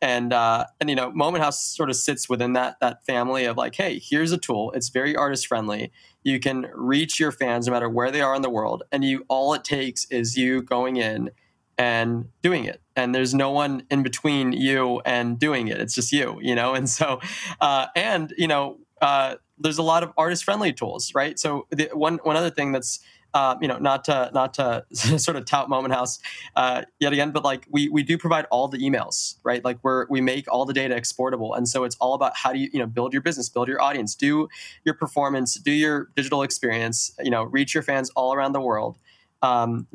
and, 0.00 0.32
uh, 0.32 0.66
and, 0.80 0.88
you 0.88 0.96
know, 0.96 1.10
Moment 1.12 1.42
House 1.42 1.64
sort 1.64 1.90
of 1.90 1.96
sits 1.96 2.28
within 2.28 2.52
that, 2.54 2.78
that 2.80 3.04
family 3.06 3.44
of 3.44 3.56
like, 3.56 3.74
hey, 3.74 4.00
here's 4.02 4.32
a 4.32 4.38
tool. 4.38 4.70
It's 4.72 4.88
very 4.88 5.16
artist 5.16 5.46
friendly. 5.46 5.92
You 6.22 6.40
can 6.40 6.66
reach 6.74 7.18
your 7.18 7.32
fans 7.32 7.66
no 7.66 7.72
matter 7.72 7.88
where 7.88 8.10
they 8.10 8.20
are 8.20 8.34
in 8.34 8.42
the 8.42 8.50
world. 8.50 8.84
And 8.92 9.04
you, 9.04 9.24
all 9.28 9.54
it 9.54 9.64
takes 9.64 10.06
is 10.06 10.36
you 10.36 10.62
going 10.62 10.96
in 10.96 11.30
and 11.78 12.28
doing 12.42 12.64
it. 12.64 12.80
And 12.96 13.14
there's 13.14 13.34
no 13.34 13.50
one 13.50 13.84
in 13.90 14.02
between 14.02 14.52
you 14.52 15.00
and 15.04 15.38
doing 15.38 15.68
it. 15.68 15.80
It's 15.80 15.94
just 15.94 16.12
you 16.12 16.38
you 16.40 16.54
know? 16.54 16.74
And 16.84 16.88
so 16.88 17.20
uh, 17.60 17.86
and 17.94 18.32
you 18.36 18.48
know 18.48 18.78
uh, 19.00 19.36
there's 19.58 19.78
a 19.78 19.82
lot 19.82 20.02
of 20.02 20.12
artist 20.16 20.44
friendly 20.44 20.72
tools 20.72 21.12
right? 21.14 21.38
So 21.38 21.66
the, 21.70 21.90
one 21.92 22.18
one 22.22 22.36
other 22.36 22.50
thing 22.50 22.72
that's 22.72 23.00
uh, 23.34 23.56
you 23.60 23.66
know, 23.66 23.78
not 23.78 24.04
to 24.04 24.30
not 24.32 24.54
to 24.54 24.84
sort 24.92 25.36
of 25.36 25.44
tout 25.44 25.68
Moment 25.68 25.92
House 25.92 26.20
uh, 26.54 26.82
yet 27.00 27.12
again, 27.12 27.32
but 27.32 27.42
like 27.42 27.66
we 27.68 27.88
we 27.88 28.04
do 28.04 28.16
provide 28.16 28.46
all 28.50 28.68
the 28.68 28.78
emails, 28.78 29.34
right? 29.42 29.62
Like 29.64 29.78
we're 29.82 30.06
we 30.08 30.20
make 30.20 30.46
all 30.50 30.64
the 30.64 30.72
data 30.72 30.94
exportable, 30.94 31.52
and 31.54 31.68
so 31.68 31.82
it's 31.82 31.96
all 31.96 32.14
about 32.14 32.36
how 32.36 32.52
do 32.52 32.60
you 32.60 32.70
you 32.72 32.78
know 32.78 32.86
build 32.86 33.12
your 33.12 33.22
business, 33.22 33.48
build 33.48 33.66
your 33.66 33.82
audience, 33.82 34.14
do 34.14 34.48
your 34.84 34.94
performance, 34.94 35.54
do 35.54 35.72
your 35.72 36.08
digital 36.14 36.42
experience, 36.42 37.12
you 37.22 37.30
know, 37.30 37.42
reach 37.42 37.74
your 37.74 37.82
fans 37.82 38.08
all 38.10 38.32
around 38.32 38.52
the 38.52 38.60
world, 38.60 38.98
um, 39.44 39.86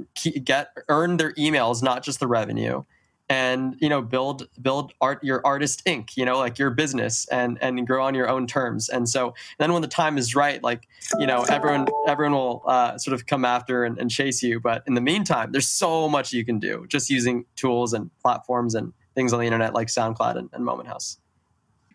get 0.43 0.77
earn 0.89 1.17
their 1.17 1.33
emails, 1.33 1.81
not 1.81 2.03
just 2.03 2.19
the 2.19 2.27
revenue, 2.27 2.83
and 3.27 3.75
you 3.79 3.89
know 3.89 4.01
build 4.01 4.47
build 4.61 4.93
art 5.01 5.23
your 5.23 5.45
artist 5.45 5.83
ink 5.85 6.17
you 6.17 6.25
know 6.25 6.37
like 6.37 6.57
your 6.57 6.71
business 6.71 7.27
and 7.27 7.57
and 7.61 7.85
grow 7.87 8.05
on 8.05 8.13
your 8.13 8.29
own 8.29 8.45
terms. 8.45 8.89
And 8.89 9.09
so 9.09 9.33
then 9.57 9.73
when 9.73 9.81
the 9.81 9.87
time 9.87 10.17
is 10.17 10.35
right 10.35 10.61
like 10.63 10.87
you 11.19 11.25
know 11.25 11.43
everyone 11.43 11.87
everyone 12.07 12.33
will 12.33 12.63
uh, 12.65 12.97
sort 12.97 13.13
of 13.13 13.25
come 13.25 13.43
after 13.43 13.83
and, 13.83 13.97
and, 13.97 14.11
chase 14.11 14.43
you. 14.43 14.59
But 14.59 14.83
in 14.85 14.93
the 14.93 15.01
meantime 15.01 15.51
there's 15.51 15.67
so 15.67 16.07
much 16.07 16.31
you 16.31 16.45
can 16.45 16.59
do 16.59 16.85
just 16.87 17.09
using 17.09 17.45
tools 17.55 17.93
and 17.93 18.11
platforms 18.21 18.75
and 18.75 18.93
things 19.15 19.33
on 19.33 19.39
the 19.39 19.45
internet 19.45 19.73
like 19.73 19.87
soundcloud 19.87 20.37
and, 20.37 20.49
and 20.53 20.63
moment 20.63 20.89
house. 20.89 21.17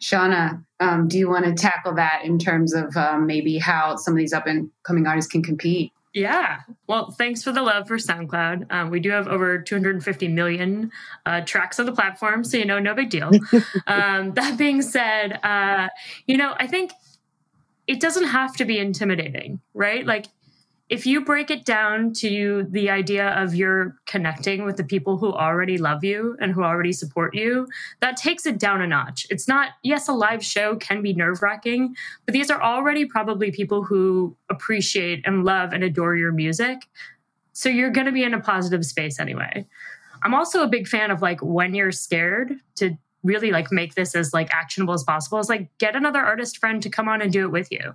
Shauna 0.00 0.64
um, 0.80 1.08
do 1.08 1.18
you 1.18 1.28
want 1.28 1.44
to 1.46 1.54
tackle 1.54 1.94
that 1.94 2.22
in 2.24 2.38
terms 2.38 2.74
of 2.74 2.96
um, 2.96 3.26
maybe 3.26 3.58
how 3.58 3.96
some 3.96 4.14
of 4.14 4.18
these 4.18 4.32
up 4.32 4.46
and 4.46 4.70
coming 4.82 5.06
artists 5.06 5.30
can 5.30 5.42
compete 5.42 5.92
yeah. 6.14 6.60
Well, 6.86 7.10
thanks 7.10 7.42
for 7.42 7.50
the 7.50 7.60
love 7.60 7.88
for 7.88 7.96
SoundCloud. 7.96 8.72
Um, 8.72 8.90
we 8.90 9.00
do 9.00 9.10
have 9.10 9.26
over 9.26 9.58
250 9.58 10.28
million 10.28 10.92
uh, 11.26 11.40
tracks 11.40 11.80
on 11.80 11.86
the 11.86 11.92
platform, 11.92 12.44
so 12.44 12.56
you 12.56 12.64
know, 12.64 12.78
no 12.78 12.94
big 12.94 13.10
deal. 13.10 13.32
um, 13.88 14.32
that 14.34 14.56
being 14.56 14.80
said, 14.80 15.40
uh, 15.42 15.88
you 16.26 16.36
know, 16.36 16.54
I 16.58 16.68
think 16.68 16.92
it 17.88 18.00
doesn't 18.00 18.28
have 18.28 18.54
to 18.56 18.64
be 18.64 18.78
intimidating, 18.78 19.60
right? 19.74 20.06
Like 20.06 20.26
if 20.90 21.06
you 21.06 21.24
break 21.24 21.50
it 21.50 21.64
down 21.64 22.12
to 22.12 22.66
the 22.68 22.90
idea 22.90 23.28
of 23.30 23.54
you're 23.54 23.96
connecting 24.06 24.64
with 24.64 24.76
the 24.76 24.84
people 24.84 25.16
who 25.16 25.32
already 25.32 25.78
love 25.78 26.04
you 26.04 26.36
and 26.40 26.52
who 26.52 26.62
already 26.62 26.92
support 26.92 27.34
you, 27.34 27.66
that 28.00 28.18
takes 28.18 28.44
it 28.44 28.58
down 28.58 28.82
a 28.82 28.86
notch. 28.86 29.26
It's 29.30 29.48
not, 29.48 29.70
yes, 29.82 30.08
a 30.08 30.12
live 30.12 30.44
show 30.44 30.76
can 30.76 31.00
be 31.00 31.14
nerve 31.14 31.40
wracking, 31.40 31.96
but 32.26 32.34
these 32.34 32.50
are 32.50 32.62
already 32.62 33.06
probably 33.06 33.50
people 33.50 33.82
who 33.82 34.36
appreciate 34.50 35.22
and 35.26 35.44
love 35.44 35.72
and 35.72 35.82
adore 35.82 36.16
your 36.16 36.32
music. 36.32 36.82
So 37.54 37.70
you're 37.70 37.90
going 37.90 38.06
to 38.06 38.12
be 38.12 38.24
in 38.24 38.34
a 38.34 38.40
positive 38.40 38.84
space 38.84 39.18
anyway. 39.18 39.66
I'm 40.22 40.34
also 40.34 40.62
a 40.62 40.68
big 40.68 40.86
fan 40.86 41.10
of 41.10 41.22
like 41.22 41.40
when 41.42 41.74
you're 41.74 41.92
scared 41.92 42.54
to 42.76 42.96
really 43.22 43.50
like 43.50 43.72
make 43.72 43.94
this 43.94 44.14
as 44.14 44.34
like 44.34 44.52
actionable 44.52 44.92
as 44.92 45.02
possible 45.02 45.38
is 45.38 45.48
like 45.48 45.70
get 45.78 45.96
another 45.96 46.20
artist 46.20 46.58
friend 46.58 46.82
to 46.82 46.90
come 46.90 47.08
on 47.08 47.22
and 47.22 47.32
do 47.32 47.44
it 47.44 47.50
with 47.50 47.72
you. 47.72 47.94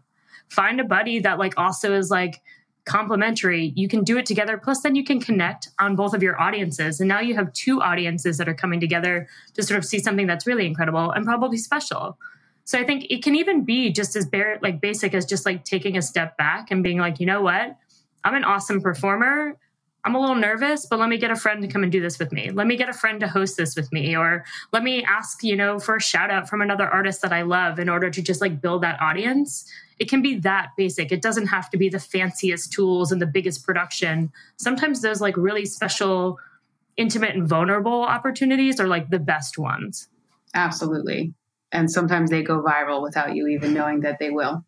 Find 0.50 0.80
a 0.80 0.84
buddy 0.84 1.20
that 1.20 1.38
like 1.38 1.54
also 1.56 1.94
is 1.94 2.10
like 2.10 2.42
complementary. 2.86 3.74
You 3.76 3.88
can 3.88 4.04
do 4.04 4.18
it 4.18 4.26
together. 4.26 4.58
Plus, 4.58 4.82
then 4.82 4.96
you 4.96 5.04
can 5.04 5.20
connect 5.20 5.70
on 5.80 5.96
both 5.96 6.14
of 6.14 6.24
your 6.24 6.40
audiences. 6.42 7.00
And 7.00 7.08
now 7.08 7.20
you 7.20 7.36
have 7.36 7.52
two 7.54 7.82
audiences 7.82 8.38
that 8.38 8.50
are 8.50 8.54
coming 8.54 8.80
together 8.80 9.28
to 9.54 9.64
sort 9.64 9.78
of 9.78 9.86
see 9.86 10.00
something 10.00 10.28
that's 10.28 10.48
really 10.48 10.66
incredible 10.66 11.12
and 11.12 11.26
probably 11.26 11.58
special. 11.58 12.18
So 12.66 12.80
I 12.80 12.84
think 12.84 13.08
it 13.10 13.24
can 13.24 13.36
even 13.36 13.66
be 13.66 13.92
just 13.92 14.16
as 14.16 14.28
bare, 14.28 14.60
like 14.62 14.80
basic 14.80 15.14
as 15.14 15.26
just 15.26 15.46
like 15.46 15.66
taking 15.66 15.98
a 15.98 16.02
step 16.02 16.38
back 16.38 16.72
and 16.72 16.84
being 16.84 17.00
like, 17.00 17.20
you 17.20 17.26
know 17.26 17.42
what? 17.42 17.78
I'm 18.24 18.36
an 18.36 18.44
awesome 18.44 18.82
performer. 18.82 19.58
I'm 20.06 20.16
a 20.16 20.20
little 20.20 20.36
nervous, 20.36 20.86
but 20.86 21.00
let 21.00 21.10
me 21.10 21.18
get 21.18 21.30
a 21.30 21.36
friend 21.36 21.62
to 21.62 21.68
come 21.68 21.84
and 21.84 21.92
do 21.92 22.02
this 22.02 22.20
with 22.20 22.32
me. 22.32 22.52
Let 22.52 22.68
me 22.68 22.78
get 22.78 22.90
a 22.90 22.94
friend 22.94 23.20
to 23.20 23.28
host 23.28 23.58
this 23.58 23.76
with 23.76 23.92
me. 23.92 24.16
Or 24.16 24.46
let 24.72 24.84
me 24.84 25.04
ask, 25.04 25.44
you 25.44 25.56
know, 25.56 25.78
for 25.78 25.98
a 25.98 26.02
shout 26.02 26.32
out 26.32 26.48
from 26.48 26.62
another 26.62 26.88
artist 26.88 27.22
that 27.22 27.34
I 27.34 27.42
love 27.42 27.80
in 27.80 27.90
order 27.90 28.10
to 28.10 28.22
just 28.22 28.40
like 28.40 28.62
build 28.62 28.84
that 28.84 29.00
audience 29.02 29.70
it 30.00 30.10
can 30.10 30.22
be 30.22 30.40
that 30.40 30.70
basic. 30.78 31.12
It 31.12 31.22
doesn't 31.22 31.48
have 31.48 31.70
to 31.72 31.78
be 31.78 31.90
the 31.90 32.00
fanciest 32.00 32.72
tools 32.72 33.12
and 33.12 33.22
the 33.22 33.28
biggest 33.28 33.66
production. 33.66 34.32
Sometimes 34.56 35.02
those 35.02 35.20
like 35.20 35.36
really 35.36 35.66
special, 35.66 36.40
intimate, 36.96 37.36
and 37.36 37.48
vulnerable 37.48 38.04
opportunities 38.04 38.80
are 38.80 38.88
like 38.88 39.10
the 39.10 39.20
best 39.20 39.58
ones. 39.58 40.08
Absolutely. 40.56 41.34
And 41.72 41.92
sometimes 41.92 42.32
they 42.32 42.42
go 42.42 42.64
viral 42.64 43.04
without 43.04 43.36
you 43.36 43.48
even 43.48 43.74
knowing 43.74 44.00
that 44.00 44.18
they 44.20 44.32
will. 44.32 44.66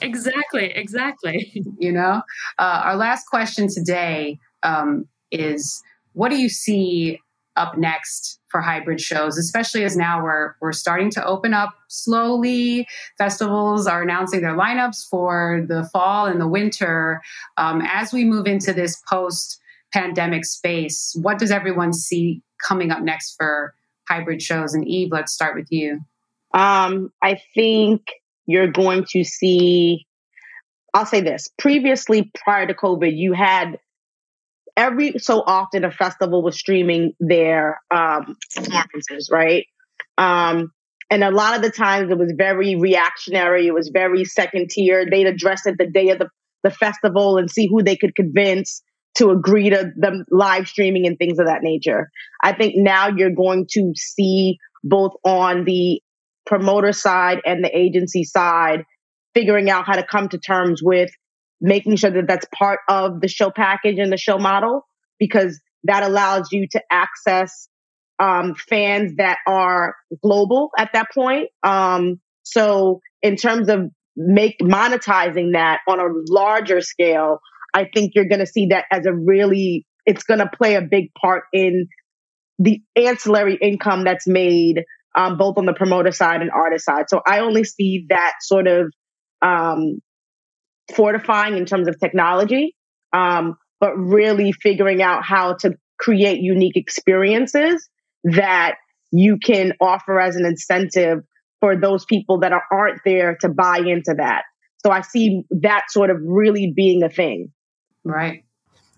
Exactly, 0.00 0.70
exactly. 0.74 1.62
you 1.78 1.92
know, 1.92 2.22
uh, 2.58 2.82
our 2.84 2.96
last 2.96 3.26
question 3.28 3.68
today 3.68 4.40
um, 4.64 5.06
is 5.30 5.82
what 6.12 6.30
do 6.30 6.36
you 6.36 6.48
see 6.48 7.20
up 7.56 7.78
next 7.78 8.40
for 8.48 8.60
hybrid 8.60 9.00
shows, 9.00 9.38
especially 9.38 9.84
as 9.84 9.96
now 9.96 10.22
we're 10.22 10.54
we're 10.60 10.72
starting 10.72 11.10
to 11.10 11.24
open 11.24 11.54
up 11.54 11.74
slowly. 11.88 12.86
Festivals 13.18 13.86
are 13.86 14.02
announcing 14.02 14.42
their 14.42 14.56
lineups 14.56 15.08
for 15.08 15.64
the 15.68 15.88
fall 15.92 16.26
and 16.26 16.40
the 16.40 16.48
winter. 16.48 17.20
Um, 17.56 17.82
as 17.86 18.12
we 18.12 18.24
move 18.24 18.46
into 18.46 18.72
this 18.72 19.00
post 19.08 19.60
pandemic 19.92 20.44
space, 20.44 21.16
what 21.20 21.38
does 21.38 21.50
everyone 21.50 21.92
see 21.92 22.42
coming 22.66 22.90
up 22.90 23.02
next 23.02 23.36
for 23.36 23.74
hybrid 24.08 24.42
shows? 24.42 24.74
And 24.74 24.86
Eve, 24.86 25.10
let's 25.12 25.32
start 25.32 25.54
with 25.54 25.68
you. 25.70 26.00
Um, 26.52 27.12
I 27.22 27.40
think 27.54 28.02
you're 28.46 28.70
going 28.70 29.04
to 29.10 29.24
see. 29.24 30.06
I'll 30.92 31.06
say 31.06 31.20
this. 31.20 31.48
Previously, 31.58 32.30
prior 32.34 32.66
to 32.68 32.74
COVID, 32.74 33.16
you 33.16 33.32
had 33.32 33.78
every 34.76 35.18
so 35.18 35.42
often 35.46 35.84
a 35.84 35.90
festival 35.90 36.42
was 36.42 36.58
streaming 36.58 37.12
their 37.20 37.80
um, 37.90 38.36
performances, 38.54 39.28
right? 39.30 39.66
Um, 40.18 40.72
and 41.10 41.22
a 41.22 41.30
lot 41.30 41.54
of 41.54 41.62
the 41.62 41.70
times 41.70 42.10
it 42.10 42.18
was 42.18 42.32
very 42.36 42.76
reactionary. 42.76 43.66
It 43.66 43.74
was 43.74 43.90
very 43.92 44.24
second 44.24 44.70
tier. 44.70 45.06
They'd 45.08 45.26
address 45.26 45.66
it 45.66 45.76
the 45.78 45.86
day 45.86 46.10
of 46.10 46.18
the, 46.18 46.28
the 46.62 46.70
festival 46.70 47.36
and 47.36 47.50
see 47.50 47.68
who 47.68 47.82
they 47.82 47.96
could 47.96 48.16
convince 48.16 48.82
to 49.16 49.30
agree 49.30 49.70
to 49.70 49.92
them 49.96 50.24
live 50.30 50.66
streaming 50.66 51.06
and 51.06 51.16
things 51.18 51.38
of 51.38 51.46
that 51.46 51.62
nature. 51.62 52.10
I 52.42 52.52
think 52.52 52.74
now 52.76 53.08
you're 53.08 53.30
going 53.30 53.66
to 53.72 53.92
see 53.94 54.58
both 54.82 55.12
on 55.24 55.64
the 55.64 56.00
promoter 56.46 56.92
side 56.92 57.40
and 57.46 57.62
the 57.62 57.76
agency 57.76 58.24
side 58.24 58.84
figuring 59.34 59.70
out 59.70 59.86
how 59.86 59.94
to 59.94 60.04
come 60.04 60.28
to 60.28 60.38
terms 60.38 60.80
with 60.82 61.10
making 61.64 61.96
sure 61.96 62.10
that 62.10 62.28
that's 62.28 62.46
part 62.56 62.80
of 62.90 63.22
the 63.22 63.28
show 63.28 63.50
package 63.50 63.98
and 63.98 64.12
the 64.12 64.18
show 64.18 64.36
model 64.36 64.86
because 65.18 65.58
that 65.84 66.02
allows 66.02 66.52
you 66.52 66.66
to 66.70 66.82
access 66.92 67.68
um, 68.18 68.54
fans 68.54 69.14
that 69.16 69.38
are 69.46 69.94
global 70.22 70.70
at 70.78 70.90
that 70.92 71.06
point. 71.14 71.48
Um, 71.62 72.20
so 72.42 73.00
in 73.22 73.36
terms 73.36 73.70
of 73.70 73.88
make 74.14 74.58
monetizing 74.60 75.54
that 75.54 75.80
on 75.88 76.00
a 76.00 76.08
larger 76.28 76.82
scale, 76.82 77.38
I 77.72 77.88
think 77.92 78.12
you're 78.14 78.28
going 78.28 78.40
to 78.40 78.46
see 78.46 78.66
that 78.66 78.84
as 78.92 79.06
a 79.06 79.14
really, 79.14 79.86
it's 80.04 80.22
going 80.22 80.40
to 80.40 80.50
play 80.54 80.74
a 80.74 80.82
big 80.82 81.14
part 81.14 81.44
in 81.54 81.86
the 82.58 82.82
ancillary 82.94 83.56
income 83.60 84.04
that's 84.04 84.26
made 84.26 84.82
um, 85.16 85.38
both 85.38 85.56
on 85.56 85.64
the 85.64 85.72
promoter 85.72 86.12
side 86.12 86.42
and 86.42 86.50
artist 86.50 86.84
side. 86.84 87.06
So 87.08 87.22
I 87.26 87.38
only 87.38 87.64
see 87.64 88.04
that 88.10 88.34
sort 88.42 88.66
of 88.66 88.92
um, 89.40 90.00
fortifying 90.94 91.56
in 91.56 91.66
terms 91.66 91.88
of 91.88 91.98
technology, 91.98 92.74
um, 93.12 93.56
but 93.80 93.94
really 93.96 94.52
figuring 94.52 95.02
out 95.02 95.24
how 95.24 95.54
to 95.54 95.76
create 95.98 96.40
unique 96.40 96.76
experiences 96.76 97.88
that 98.24 98.76
you 99.10 99.38
can 99.38 99.72
offer 99.80 100.20
as 100.20 100.36
an 100.36 100.44
incentive 100.44 101.20
for 101.60 101.76
those 101.76 102.04
people 102.04 102.40
that 102.40 102.52
are, 102.52 102.64
aren't 102.70 103.00
there 103.04 103.36
to 103.40 103.48
buy 103.48 103.78
into 103.78 104.14
that. 104.16 104.42
So 104.84 104.90
I 104.90 105.00
see 105.00 105.44
that 105.50 105.84
sort 105.88 106.10
of 106.10 106.18
really 106.20 106.72
being 106.74 107.02
a 107.02 107.08
thing. 107.08 107.52
Right. 108.04 108.44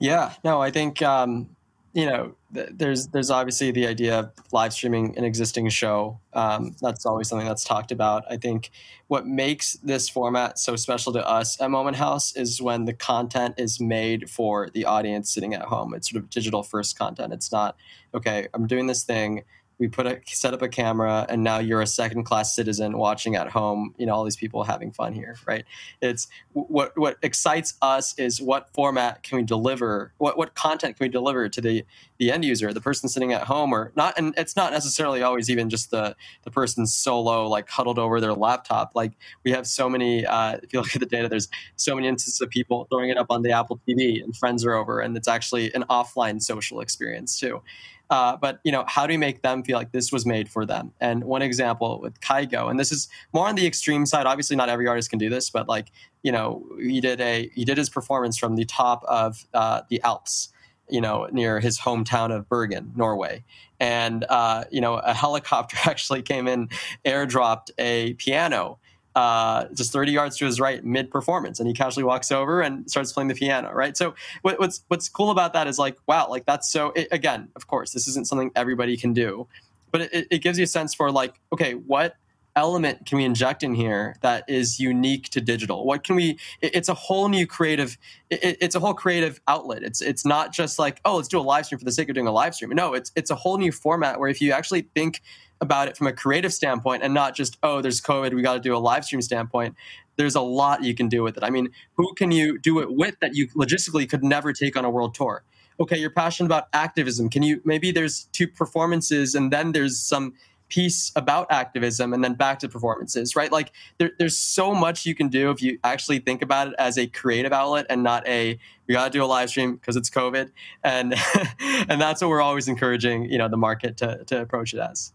Yeah. 0.01 0.33
No, 0.43 0.61
I 0.61 0.71
think 0.71 1.01
um, 1.03 1.57
you 1.93 2.05
know, 2.05 2.23
th- 2.25 2.35
there's 2.71 3.09
there's 3.09 3.31
obviously 3.31 3.71
the 3.71 3.87
idea 3.87 4.19
of 4.19 4.33
live 4.53 4.73
streaming 4.73 5.17
an 5.17 5.25
existing 5.25 5.69
show. 5.69 6.21
Um, 6.33 6.75
that's 6.81 7.07
always 7.07 7.29
something 7.29 7.47
that's 7.47 7.65
talked 7.65 7.93
about. 7.93 8.25
I 8.31 8.37
think 8.37 8.71
what 9.09 9.27
makes 9.27 9.75
this 9.75 10.09
format 10.09 10.59
so 10.59 10.77
special 10.77 11.13
to 11.15 11.27
us 11.27 11.61
at 11.61 11.71
Moment 11.71 11.97
House 11.97 12.35
is 12.37 12.61
when 12.61 12.85
the 12.85 12.93
content 12.93 13.55
is 13.59 13.81
made 13.81 14.29
for 14.29 14.69
the 14.71 14.85
audience 14.85 15.33
sitting 15.33 15.55
at 15.55 15.63
home. 15.63 15.95
It's 15.95 16.11
sort 16.11 16.23
of 16.23 16.31
digital 16.31 16.63
first 16.63 16.99
content. 16.99 17.33
It's 17.33 17.53
not 17.53 17.77
okay. 18.15 18.49
I'm 18.55 18.67
doing 18.67 18.87
this 18.87 19.05
thing 19.05 19.45
we 19.79 19.89
put 19.89 20.07
a 20.07 20.21
set 20.27 20.55
up 20.55 20.63
a 20.63 20.69
camera 20.69 21.27
and 21.29 21.43
now 21.43 21.59
you're 21.59 21.83
a 21.83 21.87
second 21.87 22.25
class 22.25 22.55
citizen 22.55 22.97
watching 22.97 23.37
at 23.37 23.49
home 23.49 23.95
you 23.99 24.07
know 24.07 24.15
all 24.15 24.25
these 24.25 24.37
people 24.37 24.65
having 24.65 24.91
fun 24.91 25.13
here 25.13 25.37
right? 25.47 25.65
It's 26.01 26.29
what 26.53 26.97
what 26.99 27.19
excites 27.23 27.75
us 27.83 28.19
is 28.19 28.41
what 28.41 28.73
format 28.73 29.23
can 29.23 29.39
we 29.39 29.45
deliver 29.45 30.13
what 30.19 30.37
what 30.39 30.55
content 30.55 30.97
can 30.97 31.05
we 31.05 31.09
deliver 31.09 31.49
to 31.49 31.61
the 31.61 31.85
the 32.19 32.33
end 32.33 32.45
user 32.45 32.73
the 32.73 32.81
person 32.81 33.09
sitting 33.09 33.33
at 33.33 33.43
home 33.43 33.73
or 33.73 33.93
not 33.97 34.19
and 34.19 34.35
it's 34.37 34.57
not 34.57 34.73
necessarily 34.73 35.23
always 35.23 35.51
even 35.51 35.69
just 35.69 35.91
the 35.91 36.17
the 36.43 36.51
person 36.51 36.87
solo 36.87 37.47
like 37.49 37.69
huddled 37.69 37.99
over 37.99 38.21
their 38.21 38.35
laptop. 38.35 38.93
Like 38.95 39.13
we 39.45 39.51
have 39.53 39.67
so 39.67 39.89
many 39.89 40.27
uh, 40.27 40.59
if 40.63 40.73
you 40.73 40.81
look 40.81 40.95
at 40.95 41.01
the 41.01 41.07
data 41.07 41.29
there's 41.29 41.49
so 41.77 41.95
many 41.95 42.09
instances 42.09 42.41
of 42.41 42.51
people 42.51 42.87
throwing 42.91 43.11
it 43.11 43.19
up 43.19 43.27
on 43.31 43.43
the 43.43 43.53
apple 43.53 43.81
tv 43.87 44.23
and 44.23 44.37
friends 44.37 44.65
are 44.65 44.75
over 44.75 45.01
and 45.01 45.17
it's 45.17 45.29
actually 45.29 45.73
an 45.75 45.85
offline 45.91 46.43
social 46.43 46.81
experience 46.81 47.39
too 47.39 47.63
uh, 48.09 48.37
but 48.37 48.61
you 48.63 48.71
know, 48.71 48.85
how 48.87 49.07
do 49.07 49.13
we 49.13 49.17
make 49.17 49.43
them 49.43 49.63
feel 49.63 49.77
like 49.77 49.93
this 49.93 50.13
was 50.13 50.25
made 50.25 50.49
for 50.49 50.65
them? 50.65 50.93
And 51.01 51.25
one 51.25 51.43
example 51.43 52.01
with 52.01 52.21
Kygo, 52.21 52.71
and 52.71 52.79
this 52.79 52.93
is 52.93 53.09
more 53.33 53.49
on 53.49 53.57
the 53.57 53.67
extreme 53.67 54.07
side. 54.07 54.27
Obviously, 54.27 54.57
not 54.57 54.69
every 54.69 54.87
artist 54.87 55.11
can 55.11 55.19
do 55.19 55.29
this, 55.29 55.51
but 55.51 55.69
like 55.69 55.91
you 56.23 56.33
know, 56.33 56.65
he 56.81 57.01
did 57.01 57.21
a 57.21 57.51
he 57.55 57.65
did 57.65 57.79
his 57.79 57.89
performance 57.91 58.39
from 58.39 58.57
the 58.57 58.65
top 58.65 59.03
of 59.05 59.47
uh, 59.55 59.83
the 59.89 60.01
Alps, 60.03 60.51
you 60.89 61.01
know, 61.01 61.29
near 61.33 61.61
his 61.61 61.81
hometown 61.81 62.35
of 62.35 62.49
Bergen, 62.49 62.93
Norway. 62.97 63.45
And 63.81 64.25
uh, 64.29 64.65
you 64.71 64.81
know, 64.81 64.95
a 64.95 65.13
helicopter 65.13 65.77
actually 65.85 66.23
came 66.23 66.47
in, 66.47 66.69
airdropped 67.05 67.71
a 67.79 68.15
piano 68.15 68.79
uh, 69.17 69.67
just 69.73 69.93
30 69.93 70.13
yards 70.13 70.37
to 70.37 70.45
his 70.45 70.61
right 70.61 70.85
mid 70.85 71.11
performance 71.11 71.59
and 71.59 71.67
he 71.67 71.73
casually 71.73 72.05
walks 72.05 72.31
over 72.31 72.61
and 72.61 72.89
starts 72.91 73.13
playing 73.13 73.29
the 73.29 73.35
piano 73.35 73.73
right? 73.73 73.97
So 73.97 74.15
what, 74.43 74.61
what's 74.61 74.85
what's 74.89 75.09
cool 75.09 75.31
about 75.31 75.55
that 75.55 75.67
is 75.67 75.79
like 75.79 75.97
wow 76.07 76.29
like 76.29 76.45
that's 76.45 76.71
so 76.71 76.93
it, 76.95 77.09
again 77.11 77.49
of 77.57 77.67
course 77.67 77.93
this 77.93 78.07
isn't 78.07 78.29
something 78.29 78.51
everybody 78.55 78.97
can 78.97 79.15
do 79.15 79.49
but 79.91 80.03
it, 80.03 80.27
it 80.31 80.39
gives 80.43 80.59
you 80.59 80.65
a 80.65 80.67
sense 80.67 80.95
for 80.95 81.11
like 81.11 81.41
okay 81.51 81.73
what 81.73 82.17
element 82.57 83.05
can 83.07 83.19
we 83.19 83.25
inject 83.25 83.63
in 83.63 83.75
here 83.75 84.17
that 84.23 84.43
is 84.49 84.81
unique 84.81 85.29
to 85.29 85.41
digital? 85.41 85.85
What 85.85 86.03
can 86.03 86.17
we 86.17 86.39
it, 86.61 86.75
it's 86.75 86.89
a 86.89 86.95
whole 86.95 87.29
new 87.29 87.47
creative 87.47 87.97
it, 88.31 88.57
it's 88.61 88.75
a 88.75 88.81
whole 88.81 88.95
creative 88.95 89.41
outlet. 89.47 89.83
It's 89.83 90.01
it's 90.01 90.25
not 90.25 90.53
just 90.53 90.79
like 90.79 91.01
oh 91.05 91.17
let's 91.17 91.29
do 91.29 91.39
a 91.39 91.43
live 91.43 91.67
stream 91.67 91.79
for 91.79 91.85
the 91.85 91.93
sake 91.93 92.09
of 92.09 92.15
doing 92.15 92.27
a 92.27 92.33
live 92.33 92.55
stream. 92.55 92.71
No 92.71 92.95
it's 92.95 93.13
it's 93.15 93.31
a 93.31 93.35
whole 93.35 93.59
new 93.59 93.71
format 93.73 94.19
where 94.19 94.29
if 94.29 94.41
you 94.41 94.53
actually 94.53 94.83
think 94.95 95.23
about 95.61 95.89
it 95.89 95.97
from 95.97 96.07
a 96.07 96.13
creative 96.13 96.53
standpoint 96.53 97.03
and 97.03 97.15
not 97.15 97.35
just 97.35 97.57
oh 97.63 97.81
there's 97.81 98.01
covid 98.01 98.35
we 98.35 98.43
got 98.43 98.55
to 98.55 98.61
do 98.61 98.77
a 98.77 98.79
live 98.79 99.05
stream 99.05 99.23
standpoint. 99.23 99.75
There's 100.17 100.35
a 100.35 100.41
lot 100.41 100.83
you 100.83 100.95
can 100.95 101.09
do 101.09 101.23
with 101.23 101.37
it. 101.37 101.45
I 101.45 101.51
mean 101.51 101.71
who 101.95 102.15
can 102.15 102.31
you 102.31 102.59
do 102.59 102.81
it 102.81 102.93
with 102.93 103.19
that 103.21 103.35
you 103.35 103.49
logistically 103.49 104.09
could 104.09 104.23
never 104.23 104.53
take 104.53 104.77
on 104.77 104.85
a 104.85 104.91
world 104.91 105.15
tour? 105.15 105.45
Okay 105.81 105.99
you're 105.99 106.11
passionate 106.11 106.47
about 106.47 106.69
activism. 106.73 107.31
Can 107.31 107.43
you 107.43 107.61
maybe 107.65 107.91
there's 107.91 108.29
two 108.33 108.49
performances 108.49 109.35
and 109.35 109.53
then 109.53 109.73
there's 109.73 109.99
some 109.99 110.35
piece 110.69 111.13
about 111.15 111.47
activism 111.51 112.13
and 112.13 112.25
then 112.25 112.35
back 112.35 112.59
to 112.59 112.69
performances 112.69 113.37
right? 113.37 113.53
Like 113.53 113.73
there, 113.99 114.11
there's 114.19 114.37
so 114.37 114.75
much 114.75 115.07
you 115.07 115.15
can 115.15 115.29
do 115.29 115.51
if 115.51 115.63
you 115.63 115.79
actually 115.85 116.19
think 116.19 116.43
about 116.43 116.69
it 116.69 116.75
as 116.79 116.99
a 116.99 117.07
creative 117.07 117.53
outlet 117.53 117.87
and 117.89 118.03
not 118.03 118.27
a 118.27 118.59
we 118.87 118.95
got 118.95 119.11
to 119.11 119.19
do 119.19 119.25
a 119.25 119.27
live 119.27 119.49
stream 119.49 119.77
because 119.77 119.97
it's 119.97 120.11
covid. 120.11 120.51
And 120.83 121.15
and 121.61 122.01
that's 122.01 122.21
what 122.21 122.29
we're 122.29 122.43
always 122.43 122.69
encouraging 122.69 123.25
you 123.31 123.39
know 123.39 123.49
the 123.49 123.57
market 123.57 123.97
to, 123.99 124.25
to 124.25 124.43
approach 124.43 124.75
it 124.75 124.81
as 124.81 125.13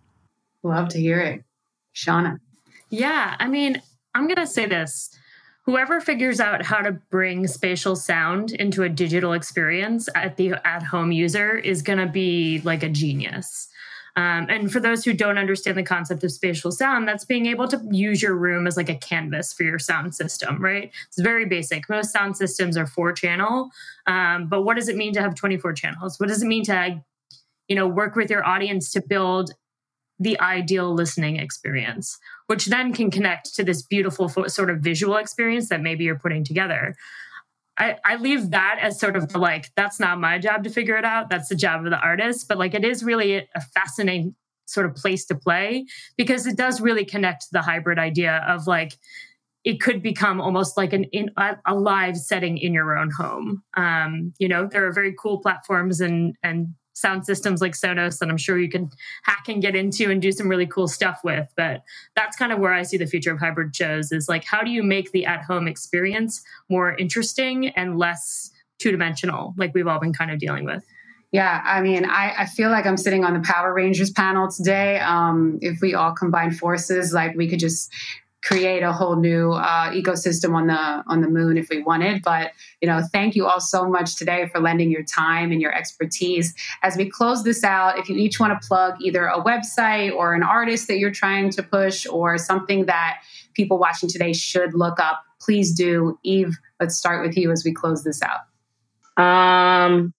Love 0.64 0.90
to 0.90 1.00
hear 1.00 1.20
it. 1.20 1.44
Shauna. 1.96 2.40
Yeah, 2.90 3.36
I 3.40 3.48
mean, 3.48 3.82
I'm 4.14 4.28
going 4.28 4.36
to 4.36 4.48
say 4.48 4.66
this. 4.66 5.10
Whoever 5.66 6.02
figures 6.02 6.40
out 6.40 6.64
how 6.64 6.82
to 6.82 6.92
bring 6.92 7.48
spatial 7.48 7.96
sound 7.96 8.52
into 8.52 8.84
a 8.84 8.90
digital 8.90 9.34
experience 9.34 10.10
at 10.16 10.36
the 10.38 10.54
at 10.66 10.84
home 10.84 11.12
user 11.12 11.56
is 11.56 11.82
going 11.82 12.00
to 12.00 12.08
be 12.08 12.62
like 12.64 12.84
a 12.84 12.90
genius. 12.90 13.70
Um, 14.18 14.48
and 14.50 14.72
for 14.72 14.80
those 14.80 15.06
who 15.06 15.14
don't 15.14 15.38
understand 15.38 15.78
the 15.78 15.84
concept 15.84 16.24
of 16.24 16.32
spatial 16.32 16.72
sound, 16.72 17.08
that's 17.08 17.24
being 17.24 17.46
able 17.46 17.68
to 17.70 17.82
use 17.92 18.22
your 18.22 18.36
room 18.36 18.68
as 18.68 18.76
like 18.76 18.90
a 18.90 18.96
canvas 18.96 19.54
for 19.54 19.64
your 19.64 19.80
sound 19.80 20.14
system, 20.14 20.62
right? 20.62 20.92
It's 21.08 21.22
very 21.22 21.46
basic. 21.46 21.88
Most 21.90 22.12
sound 22.12 22.36
systems 22.36 22.76
are 22.76 22.86
four 22.86 23.14
channel, 23.14 23.70
um, 24.08 24.48
but 24.48 24.64
what 24.64 24.76
does 24.76 24.90
it 24.90 24.98
mean 24.98 25.14
to 25.14 25.22
have 25.22 25.36
24 25.36 25.74
channels? 25.74 26.20
What 26.20 26.28
does 26.28 26.44
it 26.44 26.48
mean 26.48 26.66
to, 26.66 27.02
you 27.70 27.76
know, 27.76 27.88
work 27.88 28.16
with 28.16 28.30
your 28.30 28.46
audience 28.46 28.92
to 28.92 29.02
build 29.02 29.54
the 30.22 30.40
ideal 30.40 30.94
listening 30.94 31.38
experience, 31.38 32.20
which 32.46 32.68
then 32.68 32.94
can 32.94 33.10
connect 33.10 33.56
to 33.56 33.64
this 33.64 33.82
beautiful 33.82 34.30
sort 34.30 34.70
of 34.70 34.80
visual 34.80 35.18
experience 35.18 35.70
that 35.70 35.82
maybe 35.82 36.04
you're 36.04 36.20
putting 36.20 36.44
together. 36.44 36.96
I, 37.78 37.98
I 38.06 38.18
leave 38.18 38.52
that 38.52 38.78
as 38.80 39.00
sort 39.00 39.16
of 39.16 39.34
like, 39.36 39.72
that's 39.76 40.00
not 40.00 40.20
my 40.20 40.38
job 40.38 40.64
to 40.66 40.70
figure 40.70 40.96
it 40.96 41.06
out. 41.06 41.30
That's 41.30 41.50
the 41.50 41.56
job 41.56 41.84
of 41.84 41.90
the 41.90 41.98
artist. 41.98 42.48
But 42.48 42.60
like, 42.60 42.76
it 42.76 42.86
is 42.86 43.04
really 43.04 43.48
a 43.56 43.62
fascinating 43.74 44.36
sort 44.66 44.86
of 44.86 44.96
place 44.96 45.26
to 45.26 45.36
play 45.36 45.86
because 46.18 46.46
it 46.46 46.56
does 46.56 46.80
really 46.82 47.04
connect 47.04 47.42
to 47.42 47.48
the 47.52 47.64
hybrid 47.64 47.98
idea 47.98 48.46
of 48.48 48.68
like, 48.68 48.94
it 49.64 49.82
could 49.82 50.04
become 50.04 50.40
almost 50.40 50.78
like 50.78 50.94
an 50.94 51.06
in, 51.06 51.32
a, 51.38 51.74
live 51.74 52.18
setting 52.18 52.60
in 52.60 52.74
your 52.74 52.96
own 52.96 53.10
home. 53.10 53.64
Um, 53.76 54.34
you 54.38 54.48
know, 54.48 54.68
there 54.68 54.86
are 54.86 54.94
very 54.94 55.16
cool 55.18 55.40
platforms 55.40 56.00
and 56.00 56.36
and 56.44 56.76
sound 56.94 57.26
systems 57.26 57.62
like 57.62 57.74
Sonos 57.74 58.20
that 58.20 58.30
I'm 58.30 58.38
sure 58.38 58.60
you 58.60 58.70
can 58.70 58.90
hack 59.24 59.46
and 59.48 59.62
get 59.62 59.76
into 59.76 60.12
and 60.12 60.22
do 60.22 60.32
some 60.32 60.48
really 60.48 60.68
cool 60.68 60.88
stuff 60.88 61.20
with. 61.24 61.48
But 61.56 61.84
that's 62.16 62.38
kind 62.38 62.52
of 62.52 62.60
where 62.60 62.74
I 62.74 62.84
see 62.84 62.98
the 62.98 63.06
future 63.06 63.32
of 63.32 63.40
hybrid 63.40 63.76
shows 63.76 64.12
is 64.12 64.28
like, 64.28 64.44
how 64.44 64.62
do 64.62 64.72
you 64.72 64.84
make 64.84 65.12
the 65.12 65.26
at 65.26 65.44
home 65.44 65.68
experience 65.68 66.44
more 66.70 66.96
interesting 66.96 67.70
and 67.70 67.98
less 67.98 68.52
two 68.80 68.92
dimensional, 68.92 69.54
like 69.58 69.74
we've 69.74 69.88
all 69.88 70.00
been 70.00 70.14
kind 70.14 70.32
of 70.32 70.40
dealing 70.40 70.66
with? 70.66 70.84
Yeah, 71.32 71.62
I 71.64 71.82
mean, 71.82 72.04
I, 72.04 72.34
I 72.40 72.46
feel 72.46 72.72
like 72.72 72.86
I'm 72.86 72.98
sitting 72.98 73.24
on 73.24 73.34
the 73.34 73.40
Power 73.40 73.74
Rangers 73.74 74.12
panel 74.12 74.52
today. 74.52 75.00
Um, 75.00 75.60
if 75.62 75.80
we 75.80 75.94
all 75.94 76.12
combine 76.12 76.52
forces, 76.52 77.14
like 77.14 77.36
we 77.36 77.48
could 77.48 77.60
just 77.60 77.90
create 78.44 78.82
a 78.82 78.92
whole 78.92 79.16
new 79.16 79.52
uh, 79.52 79.92
ecosystem 79.92 80.56
on 80.56 80.68
the 80.68 81.04
on 81.08 81.22
the 81.22 81.28
moon 81.28 81.58
if 81.58 81.70
we 81.70 81.82
wanted 81.84 82.22
but 82.24 82.52
you 82.82 82.88
know 82.88 83.02
thank 83.12 83.36
you 83.36 83.46
all 83.46 83.60
so 83.60 83.88
much 83.88 84.16
today 84.16 84.48
for 84.48 84.60
lending 84.60 84.90
your 84.90 85.04
time 85.04 85.52
and 85.52 85.62
your 85.62 85.74
expertise. 85.74 86.54
As 86.84 86.98
we 86.98 87.10
close 87.10 87.44
this 87.44 87.64
out 87.64 87.98
if 88.00 88.10
you 88.10 88.16
each 88.16 88.40
want 88.40 88.60
to 88.60 88.68
plug 88.68 88.96
either 89.02 89.26
a 89.26 89.42
website 89.42 90.14
or 90.14 90.34
an 90.34 90.44
artist 90.44 90.88
that 90.88 90.98
you're 90.98 91.12
trying 91.12 91.50
to 91.52 91.64
push 91.64 92.08
or 92.08 92.38
something 92.38 92.86
that 92.86 93.22
people 93.54 93.78
watching 93.78 94.10
today 94.10 94.34
should 94.34 94.74
look 94.74 95.00
up 95.00 95.24
please 95.40 95.74
do. 95.74 96.18
Eve 96.24 96.58
let's 96.80 96.96
start 96.96 97.26
with 97.26 97.38
you 97.38 97.52
as 97.52 97.64
we 97.64 97.74
close 97.74 98.04
this 98.04 98.22
out. 98.22 99.22
Um 99.24 100.14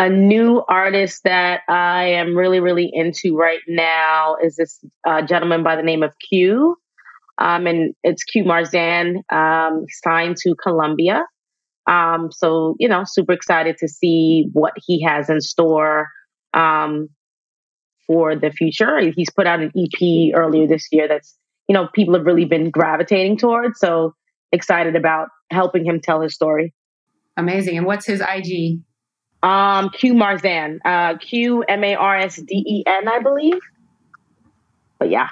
a 0.00 0.08
new 0.08 0.64
artist 0.66 1.24
that 1.24 1.60
I 1.68 2.04
am 2.04 2.34
really, 2.34 2.58
really 2.58 2.90
into 2.90 3.36
right 3.36 3.60
now 3.68 4.36
is 4.42 4.56
this 4.56 4.82
uh, 5.06 5.20
gentleman 5.20 5.62
by 5.62 5.76
the 5.76 5.82
name 5.82 6.02
of 6.02 6.14
Q. 6.26 6.79
Um, 7.40 7.66
and 7.66 7.94
it's 8.04 8.22
Q 8.22 8.44
Marsden 8.44 9.22
um, 9.32 9.86
signed 10.04 10.36
to 10.42 10.54
Columbia. 10.62 11.24
Um, 11.86 12.30
so, 12.30 12.76
you 12.78 12.88
know, 12.88 13.04
super 13.06 13.32
excited 13.32 13.78
to 13.78 13.88
see 13.88 14.46
what 14.52 14.74
he 14.76 15.02
has 15.02 15.30
in 15.30 15.40
store 15.40 16.08
um, 16.52 17.08
for 18.06 18.36
the 18.36 18.50
future. 18.50 19.00
He's 19.16 19.30
put 19.30 19.46
out 19.46 19.60
an 19.60 19.72
EP 19.76 20.34
earlier 20.34 20.68
this 20.68 20.86
year 20.92 21.08
that's, 21.08 21.34
you 21.66 21.74
know, 21.74 21.88
people 21.94 22.14
have 22.14 22.26
really 22.26 22.44
been 22.44 22.70
gravitating 22.70 23.38
towards. 23.38 23.80
So 23.80 24.14
excited 24.52 24.94
about 24.94 25.28
helping 25.50 25.84
him 25.86 26.00
tell 26.00 26.20
his 26.20 26.34
story. 26.34 26.74
Amazing. 27.36 27.78
And 27.78 27.86
what's 27.86 28.06
his 28.06 28.20
IG? 28.20 28.80
Um, 29.42 29.88
Q 29.88 30.12
Marsden, 30.12 30.80
uh, 30.84 31.16
Q 31.16 31.62
M 31.62 31.82
A 31.82 31.94
R 31.94 32.16
S 32.18 32.36
D 32.36 32.54
E 32.54 32.84
N, 32.86 33.08
I 33.08 33.20
believe. 33.20 33.58
But 34.98 35.08
yeah. 35.08 35.28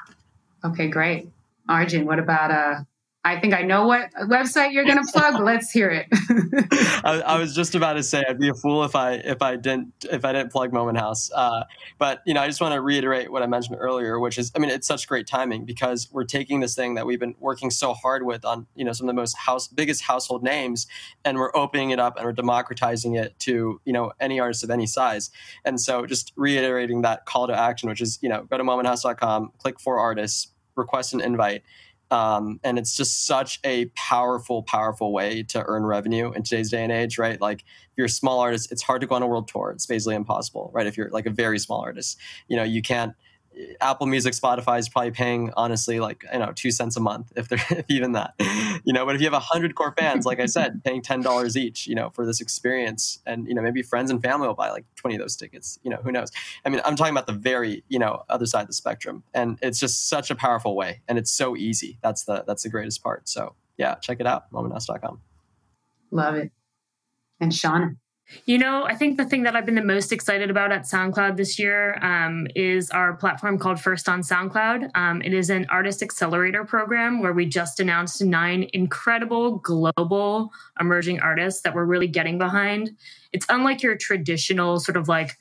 Okay, 0.65 0.89
great. 0.89 1.29
Arjun, 1.69 2.07
what 2.07 2.19
about 2.19 2.51
uh 2.51 2.85
I 3.29 3.39
think 3.41 3.53
I 3.53 3.63
know 3.63 3.87
what 3.87 4.11
website 4.23 4.73
you're 4.73 4.85
going 4.85 5.05
to 5.05 5.13
plug. 5.13 5.43
let's 5.45 5.71
hear 5.71 5.91
it. 5.91 6.07
I, 7.05 7.21
I, 7.27 7.39
was 7.39 7.55
just 7.55 7.75
about 7.75 7.95
to 7.95 8.03
say 8.03 8.25
I'd 8.27 8.39
be 8.39 8.49
a 8.49 8.55
fool 8.55 8.85
if 8.85 8.97
I 8.97 9.15
if 9.15 9.43
I 9.43 9.57
didn't 9.57 9.93
if 10.11 10.25
I 10.25 10.33
didn't 10.33 10.51
plug 10.53 10.73
Moment 10.73 10.99
House. 10.99 11.31
Uh, 11.35 11.65
but 11.99 12.23
you 12.25 12.33
know, 12.33 12.41
I 12.41 12.47
just 12.47 12.61
want 12.61 12.75
to 12.75 12.81
reiterate 12.81 13.31
what 13.31 13.43
I 13.43 13.47
mentioned 13.47 13.77
earlier, 13.81 14.19
which 14.21 14.39
is, 14.39 14.53
I 14.55 14.61
mean, 14.61 14.71
it's 14.71 14.87
such 14.87 15.07
great 15.09 15.27
timing 15.27 15.65
because 15.65 16.09
we're 16.13 16.25
taking 16.25 16.61
this 16.61 16.75
thing 16.75 16.95
that 16.95 17.07
we've 17.07 17.19
been 17.19 17.35
working 17.41 17.71
so 17.71 17.93
hard 17.93 18.25
with 18.25 18.45
on 18.45 18.67
you 18.77 18.85
know 18.85 18.93
some 18.93 19.09
of 19.09 19.15
the 19.15 19.21
most 19.21 19.37
house 19.37 19.67
biggest 19.69 20.03
household 20.03 20.43
names, 20.45 20.87
and 21.25 21.39
we're 21.39 21.55
opening 21.55 21.91
it 21.91 21.99
up 21.99 22.17
and 22.17 22.25
we're 22.25 22.33
democratizing 22.33 23.15
it 23.17 23.39
to 23.41 23.81
you 23.85 23.93
know 23.93 24.13
any 24.21 24.39
artist 24.41 24.63
of 24.63 24.71
any 24.71 24.87
size. 24.87 25.31
And 25.65 25.81
so, 25.81 26.07
just 26.07 26.33
reiterating 26.37 27.03
that 27.03 27.27
call 27.27 27.49
to 27.49 27.55
action, 27.55 27.89
which 27.89 28.01
is 28.01 28.19
you 28.23 28.29
know 28.29 28.45
go 28.45 28.57
to 28.57 28.65
momenthouse.com, 28.65 29.53
click 29.59 29.81
for 29.81 29.99
artists 29.99 30.53
request 30.79 31.13
an 31.15 31.21
invite. 31.21 31.63
Um, 32.11 32.59
and 32.65 32.79
it's 32.79 32.97
just 32.97 33.27
such 33.27 33.61
a 33.65 33.87
powerful, 33.95 34.63
powerful 34.63 35.13
way 35.13 35.43
to 35.45 35.63
earn 35.67 35.85
revenue 35.85 36.33
in 36.33 36.43
today's 36.43 36.71
day 36.71 36.83
and 36.83 36.91
age, 36.91 37.19
right? 37.19 37.39
Like 37.39 37.61
if 37.61 37.99
you're 37.99 38.07
a 38.07 38.11
small 38.11 38.41
artist, 38.41 38.73
it's 38.73 38.83
hard 38.83 39.03
to 39.03 39.07
go 39.07 39.15
on 39.15 39.23
a 39.23 39.27
world 39.27 39.47
tour. 39.49 39.71
It's 39.73 39.85
basically 39.85 40.15
impossible, 40.15 40.71
right? 40.73 40.87
If 40.87 40.97
you're 40.97 41.11
like 41.11 41.27
a 41.27 41.31
very 41.31 41.59
small 41.59 41.83
artist, 41.83 42.19
you 42.49 42.57
know, 42.57 42.63
you 42.63 42.81
can't 42.81 43.13
Apple 43.81 44.07
Music, 44.07 44.35
Spotify 44.35 44.79
is 44.79 44.89
probably 44.89 45.11
paying 45.11 45.53
honestly 45.57 46.01
like 46.01 46.25
you 46.33 46.39
know 46.39 46.53
two 46.55 46.71
cents 46.71 46.97
a 46.97 47.01
month 47.01 47.33
if 47.37 47.49
they're 47.49 47.65
if 47.71 47.85
even 47.89 48.13
that, 48.13 48.35
you 48.85 48.93
know. 48.93 49.05
But 49.05 49.15
if 49.15 49.21
you 49.21 49.27
have 49.27 49.35
a 49.35 49.41
hundred 49.41 49.75
core 49.75 49.95
fans, 49.99 50.27
like 50.27 50.41
I 50.41 50.47
said, 50.47 50.83
paying 50.85 51.03
ten 51.03 51.21
dollars 51.21 51.57
each, 51.57 51.87
you 51.87 51.95
know, 51.95 52.11
for 52.11 52.27
this 52.27 52.41
experience, 52.41 53.21
and 53.27 53.47
you 53.49 53.55
know 53.55 53.63
maybe 53.63 53.83
friends 53.83 54.11
and 54.11 54.23
family 54.23 54.47
will 54.47 54.55
buy 54.55 54.71
like 54.71 54.85
twenty 54.97 55.17
of 55.17 55.21
those 55.21 55.37
tickets. 55.37 55.79
You 55.83 55.91
know, 55.91 55.99
who 55.99 56.13
knows? 56.13 56.31
I 56.65 56.69
mean, 56.69 56.81
I'm 56.85 56.97
talking 56.97 57.13
about 57.13 57.27
the 57.27 57.33
very 57.33 57.85
you 57.89 57.99
know 57.99 58.25
other 58.29 58.47
side 58.47 58.63
of 58.63 58.69
the 58.69 58.75
spectrum, 58.75 59.25
and 59.35 59.59
it's 59.63 59.81
just 59.81 60.09
such 60.09 60.31
a 60.31 60.35
powerful 60.35 60.77
way, 60.77 61.03
and 61.09 61.19
it's 61.19 61.31
so 61.31 61.57
easy. 61.57 61.99
That's 62.03 62.25
the 62.25 62.45
that's 62.47 62.63
the 62.63 62.69
greatest 62.69 63.03
part. 63.03 63.29
So 63.29 63.55
yeah, 63.77 63.95
check 63.97 64.21
it 64.21 64.27
out, 64.27 64.53
momenthouse.com. 64.53 65.21
Love 66.11 66.35
it. 66.37 66.53
And 67.41 67.53
Shauna. 67.53 67.97
You 68.45 68.59
know, 68.59 68.85
I 68.85 68.95
think 68.95 69.17
the 69.17 69.25
thing 69.25 69.45
that 69.45 69.57
I've 69.57 69.65
been 69.65 69.75
the 69.75 69.83
most 69.83 70.13
excited 70.13 70.51
about 70.51 70.71
at 70.71 70.83
SoundCloud 70.83 71.37
this 71.37 71.59
year 71.59 71.99
um, 72.03 72.47
is 72.55 72.91
our 72.91 73.15
platform 73.15 73.59
called 73.59 73.81
First 73.81 74.09
on 74.09 74.21
SoundCloud. 74.21 74.91
Um, 74.95 75.23
it 75.23 75.33
is 75.33 75.49
an 75.49 75.67
artist 75.71 76.03
accelerator 76.03 76.65
program 76.65 77.21
where 77.21 77.33
we 77.33 77.47
just 77.47 77.81
announced 77.81 78.23
nine 78.23 78.69
incredible 78.75 79.57
global 79.59 80.51
emerging 80.79 81.21
artists 81.21 81.63
that 81.63 81.75
we're 81.75 81.87
really 81.87 82.09
getting 82.09 82.37
behind. 82.37 82.91
It's 83.33 83.47
unlike 83.49 83.83
your 83.83 83.97
traditional 83.97 84.79
sort 84.79 84.99
of 84.99 85.09
like 85.09 85.39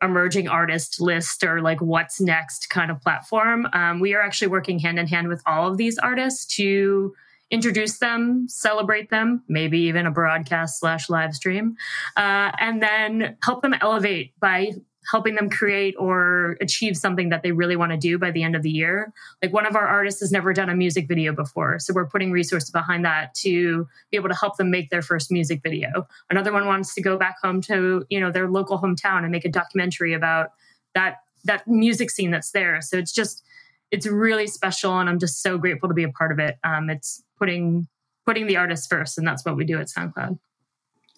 emerging 0.00 0.48
artist 0.48 1.00
list 1.00 1.42
or 1.42 1.60
like 1.60 1.80
what's 1.80 2.20
next 2.20 2.70
kind 2.70 2.90
of 2.90 3.00
platform. 3.00 3.66
Um, 3.72 3.98
we 3.98 4.14
are 4.14 4.22
actually 4.22 4.48
working 4.48 4.78
hand 4.78 4.98
in 4.98 5.08
hand 5.08 5.28
with 5.28 5.42
all 5.46 5.70
of 5.70 5.76
these 5.76 5.98
artists 5.98 6.46
to 6.56 7.14
introduce 7.52 7.98
them, 7.98 8.46
celebrate 8.48 9.10
them, 9.10 9.44
maybe 9.46 9.78
even 9.78 10.06
a 10.06 10.10
broadcast 10.10 10.80
slash 10.80 11.08
live 11.10 11.34
stream, 11.34 11.76
uh, 12.16 12.50
and 12.58 12.82
then 12.82 13.36
help 13.44 13.62
them 13.62 13.74
elevate 13.74 14.32
by 14.40 14.72
helping 15.10 15.34
them 15.34 15.50
create 15.50 15.94
or 15.98 16.56
achieve 16.60 16.96
something 16.96 17.28
that 17.28 17.42
they 17.42 17.52
really 17.52 17.76
want 17.76 17.90
to 17.90 17.98
do 17.98 18.18
by 18.18 18.30
the 18.30 18.42
end 18.42 18.56
of 18.56 18.62
the 18.62 18.70
year. 18.70 19.12
Like 19.42 19.52
one 19.52 19.66
of 19.66 19.76
our 19.76 19.86
artists 19.86 20.20
has 20.20 20.32
never 20.32 20.52
done 20.52 20.70
a 20.70 20.74
music 20.74 21.08
video 21.08 21.32
before, 21.34 21.78
so 21.78 21.92
we're 21.92 22.06
putting 22.06 22.32
resources 22.32 22.70
behind 22.70 23.04
that 23.04 23.34
to 23.36 23.86
be 24.10 24.16
able 24.16 24.30
to 24.30 24.34
help 24.34 24.56
them 24.56 24.70
make 24.70 24.90
their 24.90 25.02
first 25.02 25.30
music 25.30 25.60
video. 25.62 26.06
Another 26.30 26.52
one 26.52 26.66
wants 26.66 26.94
to 26.94 27.02
go 27.02 27.18
back 27.18 27.36
home 27.42 27.60
to, 27.62 28.06
you 28.08 28.20
know, 28.20 28.30
their 28.30 28.48
local 28.48 28.80
hometown 28.80 29.24
and 29.24 29.30
make 29.30 29.44
a 29.44 29.50
documentary 29.50 30.14
about 30.14 30.52
that 30.94 31.18
that 31.44 31.66
music 31.66 32.08
scene 32.08 32.30
that's 32.30 32.52
there. 32.52 32.80
So 32.80 32.96
it's 32.96 33.12
just 33.12 33.42
it's 33.92 34.06
really 34.06 34.46
special 34.46 34.98
and 34.98 35.08
I'm 35.08 35.18
just 35.18 35.42
so 35.42 35.58
grateful 35.58 35.88
to 35.88 35.94
be 35.94 36.02
a 36.02 36.08
part 36.08 36.32
of 36.32 36.38
it. 36.40 36.56
Um, 36.64 36.90
it's 36.90 37.22
putting 37.38 37.86
putting 38.26 38.46
the 38.46 38.56
artist 38.56 38.88
first, 38.88 39.18
and 39.18 39.26
that's 39.26 39.44
what 39.44 39.56
we 39.56 39.64
do 39.64 39.78
at 39.78 39.88
SoundCloud. 39.88 40.38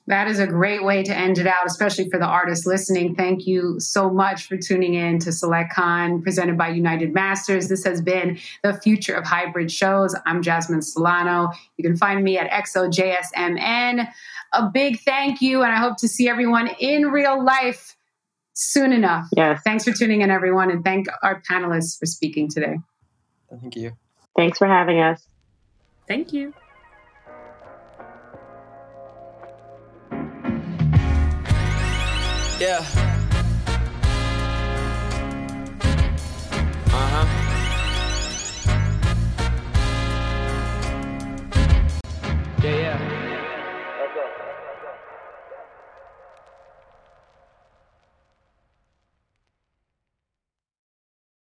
That 0.06 0.28
is 0.28 0.38
a 0.38 0.46
great 0.46 0.84
way 0.84 1.02
to 1.02 1.16
end 1.16 1.38
it 1.38 1.46
out, 1.46 1.66
especially 1.66 2.10
for 2.10 2.18
the 2.18 2.26
artists 2.26 2.66
listening. 2.66 3.14
Thank 3.14 3.46
you 3.46 3.78
so 3.78 4.10
much 4.10 4.46
for 4.46 4.58
tuning 4.58 4.94
in 4.94 5.18
to 5.20 5.30
SelectCon 5.30 6.22
presented 6.22 6.58
by 6.58 6.68
United 6.68 7.14
Masters. 7.14 7.68
This 7.68 7.84
has 7.84 8.02
been 8.02 8.38
the 8.62 8.74
future 8.74 9.14
of 9.14 9.24
hybrid 9.24 9.70
shows. 9.70 10.14
I'm 10.26 10.42
Jasmine 10.42 10.82
Solano. 10.82 11.50
You 11.78 11.84
can 11.84 11.96
find 11.96 12.22
me 12.22 12.36
at 12.36 12.50
XOJSMN. 12.50 14.08
A 14.52 14.70
big 14.70 15.00
thank 15.00 15.40
you, 15.40 15.62
and 15.62 15.72
I 15.72 15.76
hope 15.76 15.96
to 15.98 16.08
see 16.08 16.28
everyone 16.28 16.68
in 16.80 17.06
real 17.06 17.42
life 17.42 17.96
soon 18.54 18.92
enough. 18.92 19.28
Yes. 19.36 19.60
Thanks 19.64 19.84
for 19.84 19.92
tuning 19.92 20.22
in, 20.22 20.30
everyone, 20.30 20.70
and 20.70 20.82
thank 20.82 21.06
our 21.22 21.42
panelists 21.48 21.98
for 21.98 22.06
speaking 22.06 22.48
today. 22.48 22.78
Thank 23.60 23.76
you. 23.76 23.92
Thanks 24.36 24.58
for 24.58 24.66
having 24.66 25.00
us. 25.00 25.24
Thank 26.08 26.32
you. 26.32 26.54
Yeah. 32.60 33.13